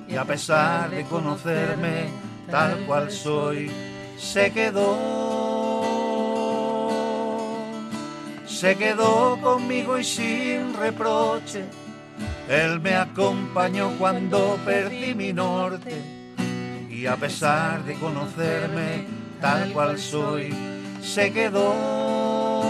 [0.06, 2.04] Y a pesar de conocerme
[2.48, 3.68] tal cual soy,
[4.18, 4.98] se quedó.
[8.46, 11.64] Se quedó conmigo y sin reproche.
[12.48, 16.02] Él me acompañó cuando perdí mi norte.
[16.90, 19.06] Y a pesar de conocerme
[19.40, 20.54] tal cual soy,
[21.02, 22.62] se quedó.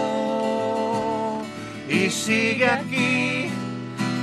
[1.88, 3.50] Y sigue aquí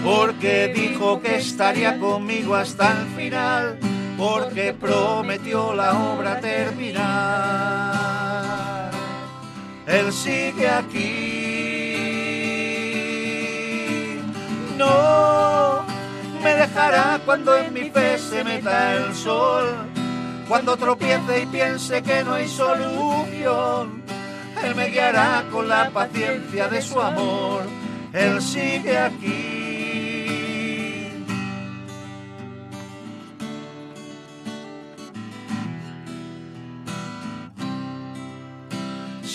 [0.03, 3.78] porque dijo que estaría conmigo hasta el final,
[4.22, 7.01] porque prometió la obra terminar.
[9.88, 11.32] Él sigue aquí.
[14.78, 15.84] No
[16.43, 19.65] me dejará cuando en mi fe se meta el sol,
[20.47, 24.03] cuando tropiece y piense que no hay solución.
[24.63, 27.63] Él me guiará con la paciencia de su amor.
[28.13, 29.61] Él sigue aquí.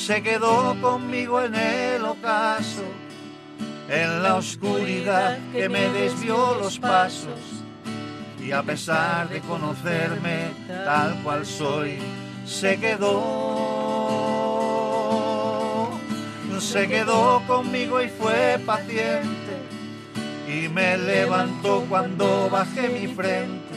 [0.06, 2.84] Se quedó conmigo en el ocaso,
[3.88, 7.40] en la oscuridad que me desvió los pasos.
[8.40, 10.50] Y a pesar de conocerme
[10.84, 11.98] tal cual soy,
[12.44, 13.10] se quedó,
[16.60, 19.56] se quedó conmigo y fue paciente.
[20.46, 23.74] Y me levantó cuando bajé mi frente.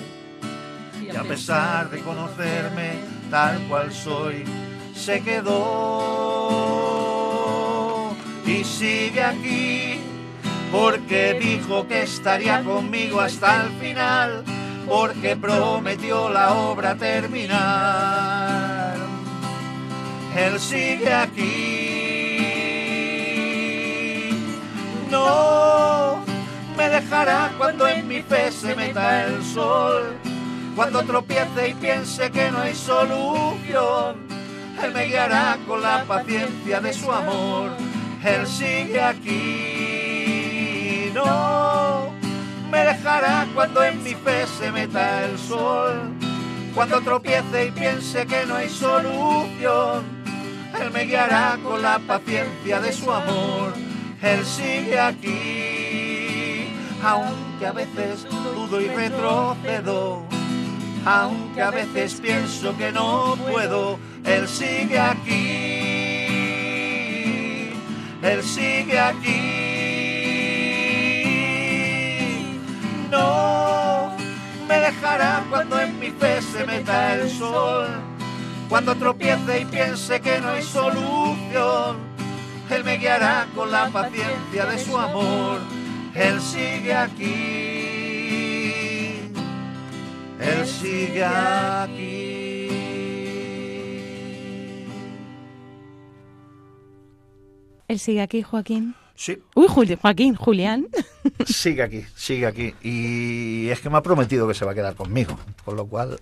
[1.01, 2.99] Y a pesar de conocerme
[3.31, 4.45] tal cual soy,
[4.99, 6.59] se quedó.
[8.45, 9.99] Y sigue aquí
[10.71, 14.43] porque dijo que estaría conmigo hasta el final,
[14.87, 18.95] porque prometió la obra terminar.
[20.35, 21.47] Él sigue aquí,
[25.09, 26.23] no
[26.77, 30.15] me dejará cuando en mi fe se meta el sol,
[30.75, 34.38] cuando tropiece y piense que no hay solución
[34.83, 37.71] él me guiará con la paciencia de su amor.
[38.23, 39.59] Él sigue aquí.
[41.13, 42.11] No
[42.71, 46.13] me dejará cuando en mi fe se meta el sol.
[46.73, 50.19] Cuando tropiece y piense que no hay solución.
[50.79, 53.73] Él me guiará con la paciencia de su amor.
[54.21, 56.67] Él sigue aquí.
[57.03, 60.38] Aunque a veces dudo y retrocedo
[61.05, 65.35] aunque a veces pienso que no puedo, Él sigue aquí,
[68.21, 69.59] Él sigue aquí.
[73.09, 74.11] No
[74.67, 77.87] me dejará cuando en mi fe se meta el sol,
[78.67, 81.97] cuando tropiece y piense que no hay solución,
[82.69, 85.59] Él me guiará con la paciencia de su amor,
[86.13, 87.88] Él sigue aquí.
[90.51, 92.69] Él sigue aquí.
[97.87, 98.95] Él sigue aquí, Joaquín.
[99.15, 100.87] Sí, Uy, Juli- Joaquín, Julián.
[101.45, 102.73] sigue aquí, sigue aquí.
[102.81, 105.37] Y es que me ha prometido que se va a quedar conmigo.
[105.65, 106.19] Con lo cual,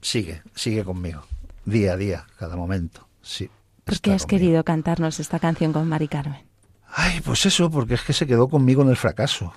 [0.00, 1.22] sigue, sigue conmigo.
[1.64, 3.06] Día a día, cada momento.
[3.20, 3.50] Sí.
[3.84, 4.28] ¿Por qué has conmigo.
[4.44, 6.46] querido cantarnos esta canción con Mari Carmen?
[6.92, 9.52] Ay, pues eso, porque es que se quedó conmigo en el fracaso.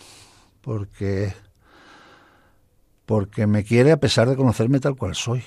[0.61, 1.33] Porque.
[3.05, 5.43] Porque me quiere a pesar de conocerme tal cual soy.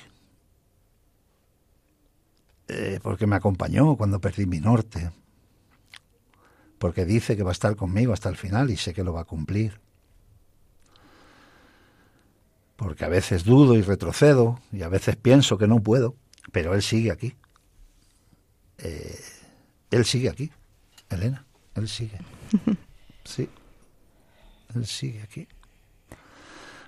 [2.67, 5.11] Eh, porque me acompañó cuando perdí mi norte.
[6.77, 9.21] Porque dice que va a estar conmigo hasta el final y sé que lo va
[9.21, 9.79] a cumplir.
[12.75, 16.15] Porque a veces dudo y retrocedo y a veces pienso que no puedo,
[16.51, 17.35] pero él sigue aquí.
[18.77, 19.19] Eh,
[19.89, 20.51] él sigue aquí,
[21.09, 21.45] Elena.
[21.75, 22.19] Él sigue.
[23.27, 23.49] Sí.
[24.73, 25.49] Él sigue aquí.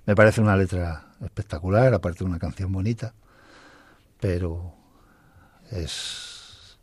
[0.09, 3.13] Me parece una letra espectacular, aparte de una canción bonita,
[4.19, 4.73] pero
[5.69, 6.79] es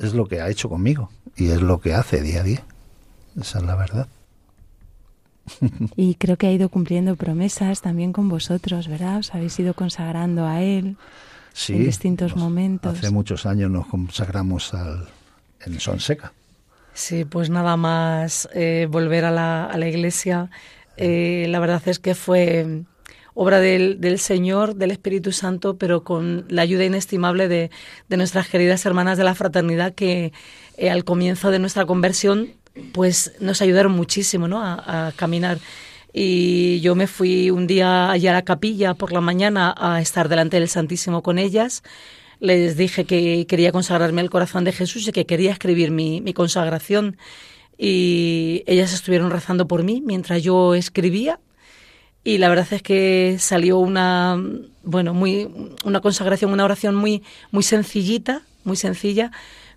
[0.00, 2.62] es lo que ha hecho conmigo y es lo que hace día a día.
[3.40, 4.06] Esa es la verdad.
[5.96, 9.18] Y creo que ha ido cumpliendo promesas también con vosotros, ¿verdad?
[9.18, 10.96] Os habéis ido consagrando a Él
[11.54, 11.72] Sí.
[11.72, 12.98] en distintos nos- momentos.
[12.98, 15.08] Hace muchos años nos consagramos al
[15.66, 16.32] en Sonseca.
[16.92, 20.50] Sí, pues nada más eh, volver a la, a la iglesia.
[20.96, 22.84] Eh, la verdad es que fue
[23.34, 27.70] obra del, Señor, del Espíritu Santo, pero con la ayuda inestimable de,
[28.08, 30.32] nuestras queridas hermanas de la fraternidad que
[30.76, 32.52] eh, al comienzo de nuestra conversión
[32.92, 34.62] pues nos ayudaron muchísimo ¿no?
[34.62, 35.58] a, a caminar.
[36.12, 40.28] Y yo me fui un día allá a la capilla por la mañana a estar
[40.28, 41.82] delante del Santísimo con ellas
[42.40, 46.32] les dije que quería consagrarme al corazón de Jesús y que quería escribir mi, mi
[46.34, 47.16] consagración.
[47.76, 51.40] Y ellas estuvieron rezando por mí mientras yo escribía.
[52.22, 54.42] Y la verdad es que salió una,
[54.82, 55.48] bueno, muy,
[55.84, 59.30] una consagración, una oración muy, muy sencillita, muy sencilla,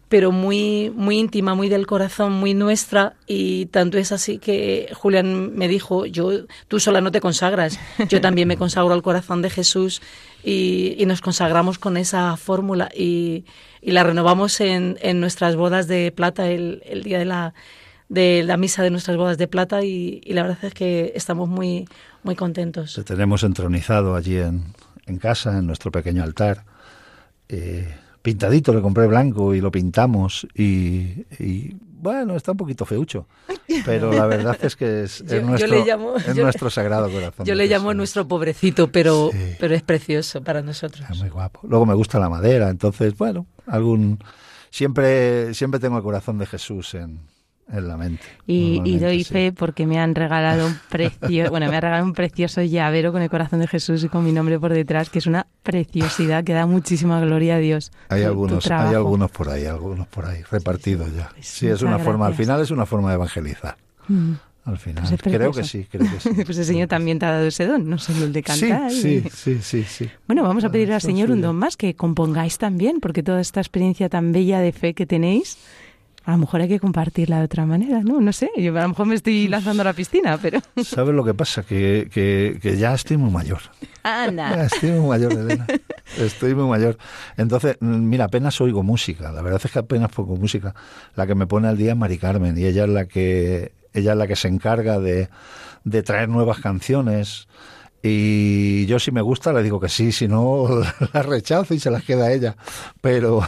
[0.08, 3.16] pero muy, muy íntima, muy del corazón, muy nuestra.
[3.28, 8.22] Y tanto es así que Julián me dijo, yo, tú sola no te consagras, yo
[8.22, 10.02] también me consagro al corazón de Jesús
[10.42, 13.44] y, y nos consagramos con esa fórmula y,
[13.82, 17.54] y la renovamos en, en nuestras bodas de plata el, el día de la,
[18.10, 21.50] de la misa de nuestras bodas de plata y, y la verdad es que estamos
[21.50, 21.88] muy,
[22.24, 22.94] muy contentos.
[22.96, 24.64] Te tenemos entronizado allí en,
[25.06, 26.64] en casa, en nuestro pequeño altar.
[27.50, 27.88] Eh,
[28.22, 30.48] pintadito, le compré blanco y lo pintamos.
[30.54, 33.28] Y, y, bueno, está un poquito feucho.
[33.86, 36.70] Pero la verdad es que es, es Yo- yo nuestro, le llamo- es yo- nuestro
[36.70, 37.46] sagrado corazón.
[37.46, 39.56] Yo le llamo nuestro pobrecito, pero, Sí.
[39.60, 41.06] pero es precioso para nosotros.
[41.10, 41.62] Es muy guapo.
[41.68, 44.20] Luego me gusta la madera, entonces, bueno, algún.
[44.70, 47.20] Siempre, siempre tengo el corazón de Jesús en,
[47.70, 48.24] En la mente.
[48.46, 49.34] Y, y doy sí.
[49.34, 53.22] fe porque me han regalado un precioso, bueno, me han regalado un precioso llavero con
[53.22, 56.54] el corazón de Jesús y con mi nombre por detrás, que es una preciosidad que
[56.54, 57.92] da muchísima gloria a Dios.
[58.10, 61.30] Hay algunos, hay algunos por ahí, algunos por ahí, repartidos ya.
[61.34, 62.46] Pues Sí, es una forma, al gracias.
[62.48, 63.76] final es una forma de evangelizar.
[64.08, 64.32] Mm.
[64.64, 65.04] Al final.
[65.04, 66.30] Pues es creo que sí, creo que sí.
[66.46, 68.92] Pues el Señor también te ha dado ese don, no solo el de Sí, cantar.
[68.92, 70.10] y- sí, sí, sí, sí.
[70.28, 73.40] Bueno, vamos a pedirle al Eso Señor un don más, que compongáis también, porque toda
[73.42, 75.58] esta experiencia tan bella de fe que tenéis,
[76.28, 78.20] a lo mejor hay que compartirla de otra manera, ¿no?
[78.20, 80.60] No sé, yo a lo mejor me estoy lanzando a la piscina, pero...
[80.84, 81.64] ¿Sabes lo que pasa?
[81.64, 83.62] Que, que, que ya estoy muy mayor.
[84.04, 84.66] Ya Anda.
[84.66, 85.66] estoy muy mayor, Elena.
[86.18, 86.98] Estoy muy mayor.
[87.38, 89.32] Entonces, mira, apenas oigo música.
[89.32, 90.76] La verdad es que apenas pongo música.
[91.16, 94.12] La que me pone al día es Mari Carmen y ella es la que ella
[94.12, 95.30] es la que se encarga de,
[95.86, 97.48] de traer nuevas canciones.
[98.04, 100.68] Y yo si me gusta le digo que sí, si no
[101.14, 102.58] las rechazo y se las queda ella.
[103.00, 103.48] Pero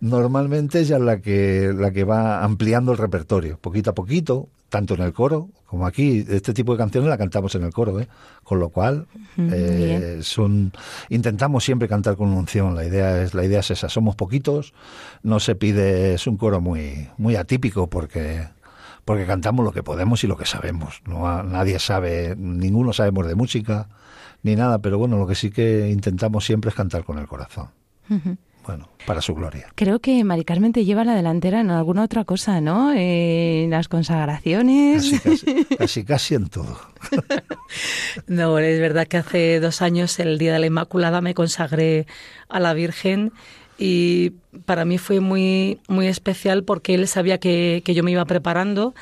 [0.00, 4.94] normalmente ella es la que la que va ampliando el repertorio, poquito a poquito, tanto
[4.94, 6.24] en el coro como aquí.
[6.28, 8.08] Este tipo de canciones la cantamos en el coro, ¿eh?
[8.42, 9.06] con lo cual
[9.36, 10.72] eh, son
[11.08, 12.74] intentamos siempre cantar con unción.
[12.74, 13.88] La idea es la idea es esa.
[13.88, 14.72] Somos poquitos,
[15.22, 18.46] no se pide es un coro muy muy atípico porque
[19.04, 21.02] porque cantamos lo que podemos y lo que sabemos.
[21.06, 23.88] No nadie sabe, ninguno sabemos de música
[24.42, 27.68] ni nada, pero bueno, lo que sí que intentamos siempre es cantar con el corazón.
[28.68, 29.72] Bueno, para su gloria.
[29.76, 32.92] Creo que Mari Carmen te lleva la delantera en alguna otra cosa, ¿no?
[32.92, 35.10] Eh, En las consagraciones.
[35.10, 36.78] Casi, casi, casi, casi en todo.
[38.26, 42.06] No, es verdad que hace dos años, el Día de la Inmaculada, me consagré
[42.50, 43.32] a la Virgen
[43.78, 44.32] y
[44.66, 48.94] para mí fue muy, muy especial porque él sabía que, que yo me iba preparando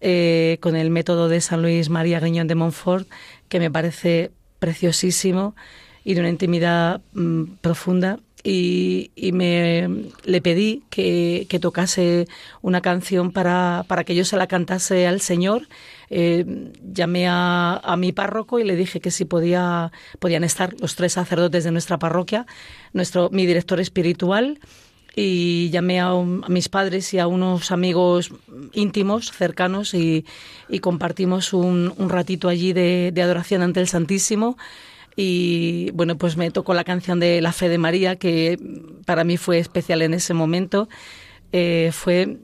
[0.00, 3.08] eh, con el método de San Luis María Griñón de Montfort,
[3.48, 5.54] que me parece preciosísimo
[6.02, 8.18] y de una intimidad mm, profunda.
[8.46, 9.88] Y, me
[10.24, 12.28] le pedí que, que tocase
[12.60, 15.66] una canción para, para que yo se la cantase al Señor.
[16.10, 16.44] Eh,
[16.82, 21.64] llamé a, mi párroco y le dije que si podía, podían estar los tres sacerdotes
[21.64, 22.46] de nuestra parroquia,
[22.92, 24.60] nuestro, mi director espiritual,
[25.16, 28.30] y llamé a, a mis padres y a unos amigos
[28.74, 30.26] íntimos, cercanos, y,
[30.82, 34.58] compartimos un, un ratito allí de adoración ante el Santísimo.
[35.16, 38.58] Y bueno, pues me tocó la canción de La Fe de María, que
[39.06, 40.88] para mí fue especial en ese momento.
[41.52, 42.38] Eh, fue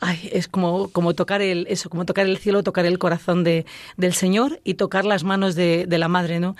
[0.00, 3.66] Ay, es como, como tocar el, eso, como tocar el cielo, tocar el corazón de,
[3.96, 6.54] del Señor y tocar las manos de, de la Madre, ¿no?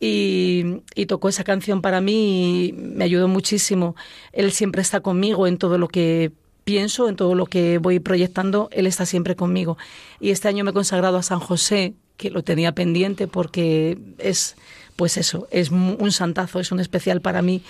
[0.00, 3.96] Y, y tocó esa canción para mí y me ayudó muchísimo.
[4.32, 6.32] Él siempre está conmigo en todo lo que
[6.64, 9.78] pienso, en todo lo que voy proyectando, Él está siempre conmigo.
[10.20, 14.56] Y este año me he consagrado a San José, que lo tenía pendiente porque es,
[14.96, 17.62] pues eso, es un santazo, es un especial para mí.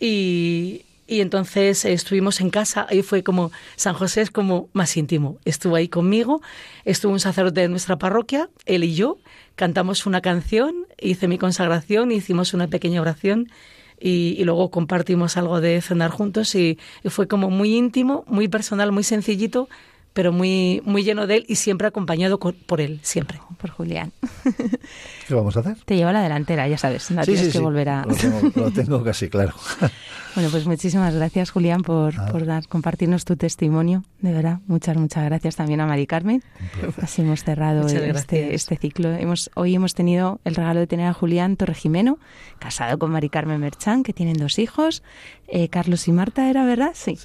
[0.00, 4.96] Y, y entonces eh, estuvimos en casa, ahí fue como, San José es como más
[4.96, 5.38] íntimo.
[5.44, 6.40] Estuvo ahí conmigo,
[6.84, 9.18] estuvo un sacerdote de nuestra parroquia, él y yo,
[9.56, 13.50] cantamos una canción, hice mi consagración, hicimos una pequeña oración
[13.98, 18.46] y, y luego compartimos algo de cenar juntos y, y fue como muy íntimo, muy
[18.46, 19.68] personal, muy sencillito,
[20.12, 23.40] pero muy, muy lleno de él y siempre acompañado por él, siempre.
[23.58, 24.12] Por Julián.
[25.30, 25.76] ¿Qué vamos a hacer?
[25.84, 27.08] Te lleva a la delantera, ya sabes.
[27.12, 28.04] No tienes que volver a...
[28.04, 29.54] Lo tengo, lo tengo casi claro.
[30.36, 34.04] Bueno, pues muchísimas gracias, Julián, por, por dar, compartirnos tu testimonio.
[34.20, 36.44] De verdad, muchas, muchas gracias también a Mari Carmen.
[37.02, 39.10] Así hemos cerrado este, este ciclo.
[39.10, 42.18] Hemos, hoy hemos tenido el regalo de tener a Julián Torrejimeno,
[42.60, 45.02] casado con Mari Carmen Merchán, que tienen dos hijos.
[45.48, 46.92] Eh, Carlos y Marta, ¿era verdad?
[46.94, 47.18] Sí.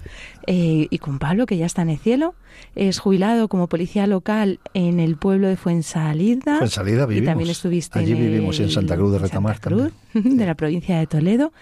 [0.48, 2.34] Eh, y con Pablo, que ya está en el cielo.
[2.74, 6.58] Es jubilado como policía local en el pueblo de Fuensalida.
[6.58, 7.28] Fuensalida Y vivimos.
[7.28, 11.00] también estuviste Allí vivimos, en Santa Cruz de en Retamar Santa Cruz, de la provincia
[11.00, 11.54] de Toledo.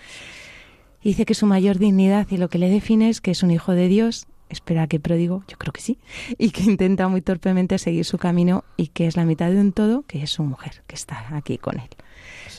[1.04, 3.74] Dice que su mayor dignidad y lo que le define es que es un hijo
[3.74, 6.00] de Dios, espera que pródigo, yo creo que sí,
[6.38, 9.74] y que intenta muy torpemente seguir su camino y que es la mitad de un
[9.74, 11.90] todo, que es su mujer, que está aquí con él.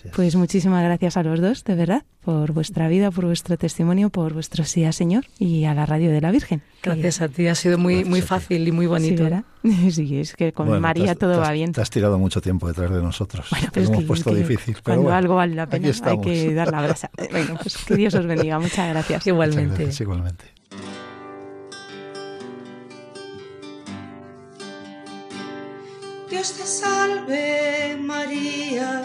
[0.04, 0.10] Es.
[0.12, 4.34] Pues muchísimas gracias a los dos, de verdad, por vuestra vida, por vuestro testimonio, por
[4.34, 6.62] vuestro sí al Señor y a la radio de la Virgen.
[6.82, 9.22] Gracias a ti, ha sido muy, Gracias muy a fácil y muy Sí, bonito.
[9.24, 9.44] ¿verdad?
[9.90, 11.72] Sí, es que con Bueno, María te has- todo has- va bien.
[11.72, 13.46] Te has tirado mucho tiempo detrás de nosotros.
[13.50, 14.74] Bueno, Te pero es lo hemos que- puesto que difícil.
[14.74, 17.10] Pero cuando bueno, algo vale la pena hay que dar la brasa.
[17.30, 18.58] Bueno, pues que Dios os bendiga.
[18.58, 19.16] Muchas gracias.
[19.20, 19.74] Muchas Igualmente.
[19.76, 20.44] gracias, igualmente.
[26.30, 29.04] Dios te salve María,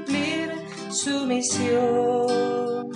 [0.93, 2.89] su misión.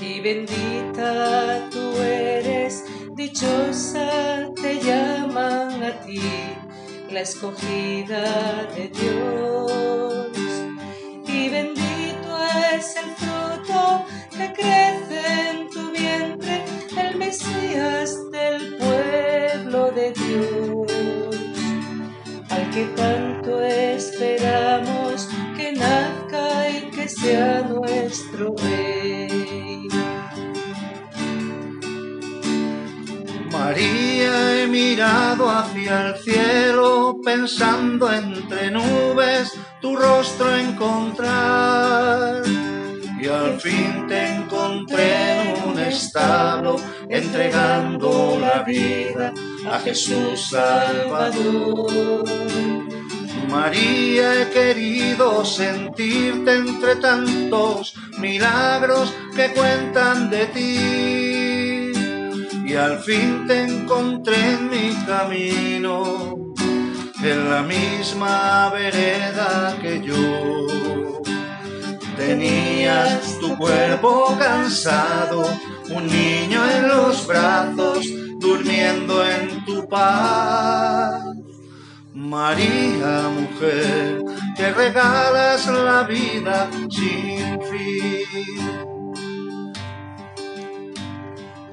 [0.00, 2.84] Y bendita tú eres,
[3.14, 6.20] dichosa te llaman a ti,
[7.10, 10.32] la escogida de Dios.
[11.26, 12.38] Y bendito
[12.74, 14.04] es el fruto
[14.36, 16.64] que crece en tu vientre,
[16.98, 20.92] el Mesías del pueblo de Dios,
[22.50, 24.99] al que tanto esperamos
[27.10, 29.88] sea nuestro rey.
[33.50, 42.42] María, he mirado hacia el cielo pensando entre nubes tu rostro encontrar.
[43.20, 46.76] Y al fin te encontré en un establo
[47.08, 49.32] entregando la vida
[49.70, 51.90] a Jesús Salvador.
[53.50, 61.92] María, he querido sentirte entre tantos milagros que cuentan de ti.
[62.64, 66.54] Y al fin te encontré en mi camino,
[67.22, 70.66] en la misma vereda que yo.
[72.16, 75.42] Tenías tu cuerpo cansado,
[75.90, 78.06] un niño en los brazos,
[78.38, 81.24] durmiendo en tu paz.
[82.12, 84.20] María, mujer,
[84.56, 88.24] que regalas la vida sin fin.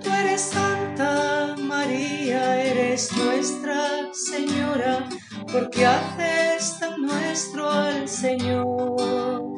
[0.04, 5.10] Tú eres Santa María, eres nuestra Señora,
[5.52, 9.56] porque haces tan nuestro al Señor.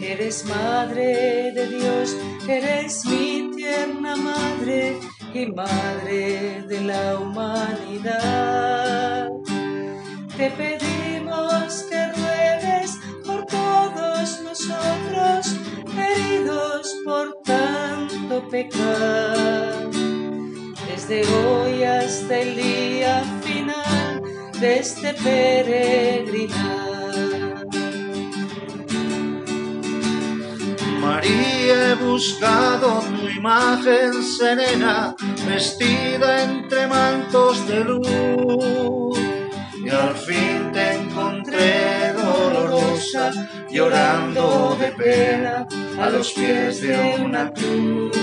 [0.00, 2.16] Eres Madre de Dios,
[2.48, 4.98] eres mi tierna Madre
[5.34, 9.19] y Madre de la humanidad.
[10.40, 15.54] Te pedimos que ruegues por todos nosotros,
[15.94, 19.90] heridos por tanto pecar.
[20.88, 24.22] Desde hoy hasta el día final
[24.58, 26.56] de este peregrinar.
[31.02, 35.14] María, he buscado tu imagen serena,
[35.46, 39.19] vestida entre mantos de luz.
[39.90, 43.32] Y al fin te encontré dolorosa,
[43.68, 45.66] llorando de pena
[46.00, 48.16] a los pies de una cruz.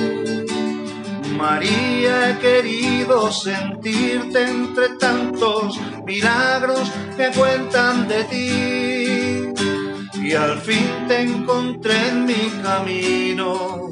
[1.36, 10.26] María, he querido sentirte entre tantos milagros que cuentan de ti.
[10.26, 13.90] Y al fin te encontré en mi camino,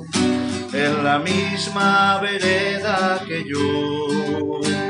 [0.72, 4.85] en la misma vereda que yo.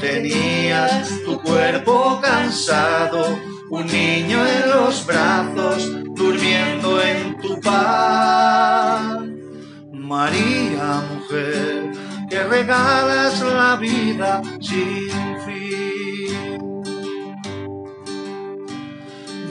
[0.00, 3.38] Tenías tu cuerpo cansado,
[3.70, 9.18] un niño en los brazos, durmiendo en tu paz.
[9.92, 11.90] María, mujer,
[12.30, 15.10] que regalas la vida sin
[15.44, 16.82] fin.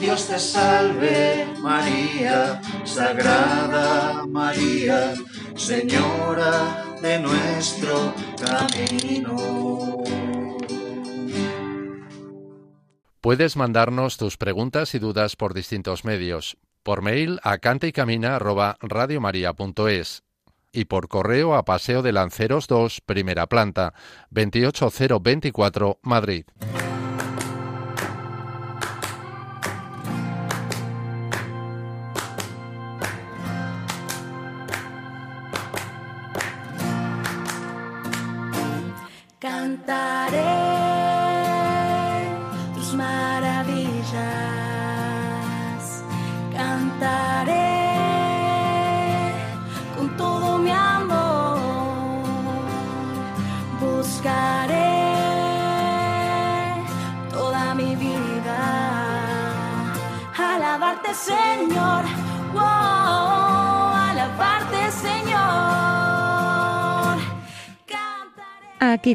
[0.00, 5.12] Dios te salve, María, Sagrada María,
[5.54, 9.36] Señora de nuestro camino.
[13.28, 16.56] Puedes mandarnos tus preguntas y dudas por distintos medios.
[16.82, 20.22] Por mail a cantaycamina@radiomaria.es
[20.72, 23.92] y por correo a Paseo de Lanceros 2, primera planta,
[24.30, 26.46] 28024, Madrid.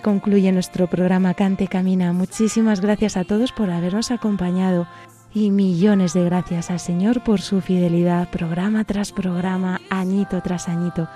[0.03, 2.13] Concluye nuestro programa Cante Camina.
[2.13, 4.85] Muchísimas gracias a todos por habernos acompañado
[5.33, 11.07] y millones de gracias al Señor por su fidelidad, programa tras programa, añito tras añito.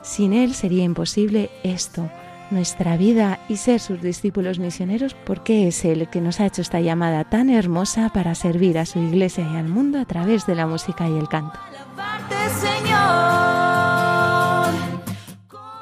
[0.00, 2.08] Sin Él sería imposible esto,
[2.50, 6.80] nuestra vida y ser sus discípulos misioneros, porque es Él que nos ha hecho esta
[6.80, 10.66] llamada tan hermosa para servir a su iglesia y al mundo a través de la
[10.66, 11.58] música y el canto.
[12.60, 13.35] Señor.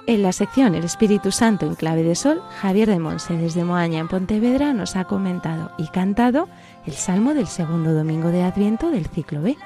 [0.07, 4.01] En la sección El Espíritu Santo en clave de sol, Javier de Monse desde Moaña
[4.01, 6.47] en Pontevedra nos ha comentado y cantado
[6.85, 9.57] el salmo del segundo domingo de Adviento del ciclo B.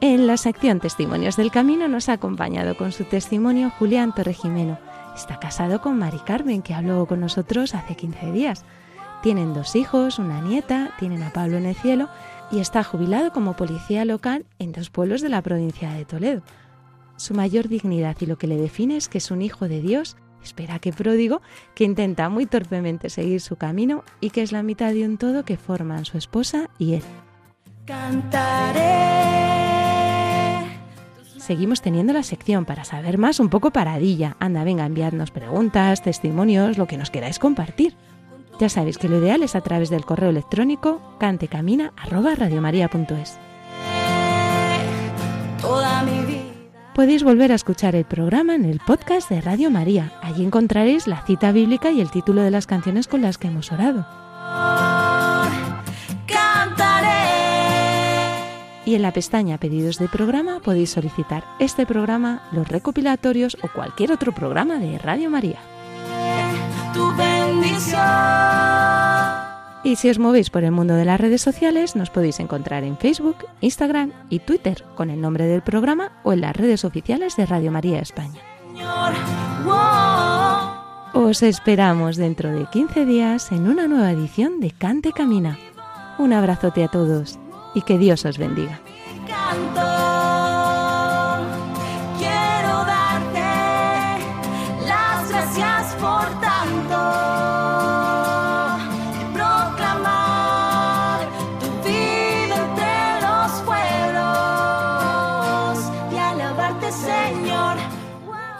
[0.00, 4.78] En la sección Testimonios del Camino nos ha acompañado con su testimonio Julián Torrejimeno.
[5.16, 8.66] Está casado con Mari Carmen, que habló con nosotros hace 15 días.
[9.22, 12.10] Tienen dos hijos, una nieta, tienen a Pablo en el cielo
[12.50, 16.42] y está jubilado como policía local en dos pueblos de la provincia de Toledo.
[17.16, 20.16] Su mayor dignidad y lo que le define es que es un hijo de Dios,
[20.42, 21.42] espera que pródigo,
[21.74, 25.44] que intenta muy torpemente seguir su camino y que es la mitad de un todo
[25.44, 27.02] que forman su esposa y él.
[27.86, 29.04] Cantaré.
[31.44, 34.34] Seguimos teniendo la sección para saber más un poco paradilla.
[34.40, 37.94] Anda, venga, enviadnos preguntas, testimonios, lo que nos queráis compartir.
[38.58, 43.38] Ya sabéis que lo ideal es a través del correo electrónico cantecamina@radiomaria.es.
[46.94, 50.12] Podéis volver a escuchar el programa en el podcast de Radio María.
[50.22, 53.72] Allí encontraréis la cita bíblica y el título de las canciones con las que hemos
[53.72, 54.06] orado.
[58.86, 64.12] Y en la pestaña Pedidos de programa podéis solicitar este programa, los recopilatorios o cualquier
[64.12, 65.58] otro programa de Radio María.
[69.84, 72.96] Y si os movéis por el mundo de las redes sociales, nos podéis encontrar en
[72.96, 77.46] Facebook, Instagram y Twitter con el nombre del programa o en las redes oficiales de
[77.46, 78.40] Radio María España.
[81.12, 85.58] Os esperamos dentro de 15 días en una nueva edición de Cante Camina.
[86.18, 87.38] Un abrazote a todos
[87.74, 88.80] y que Dios os bendiga.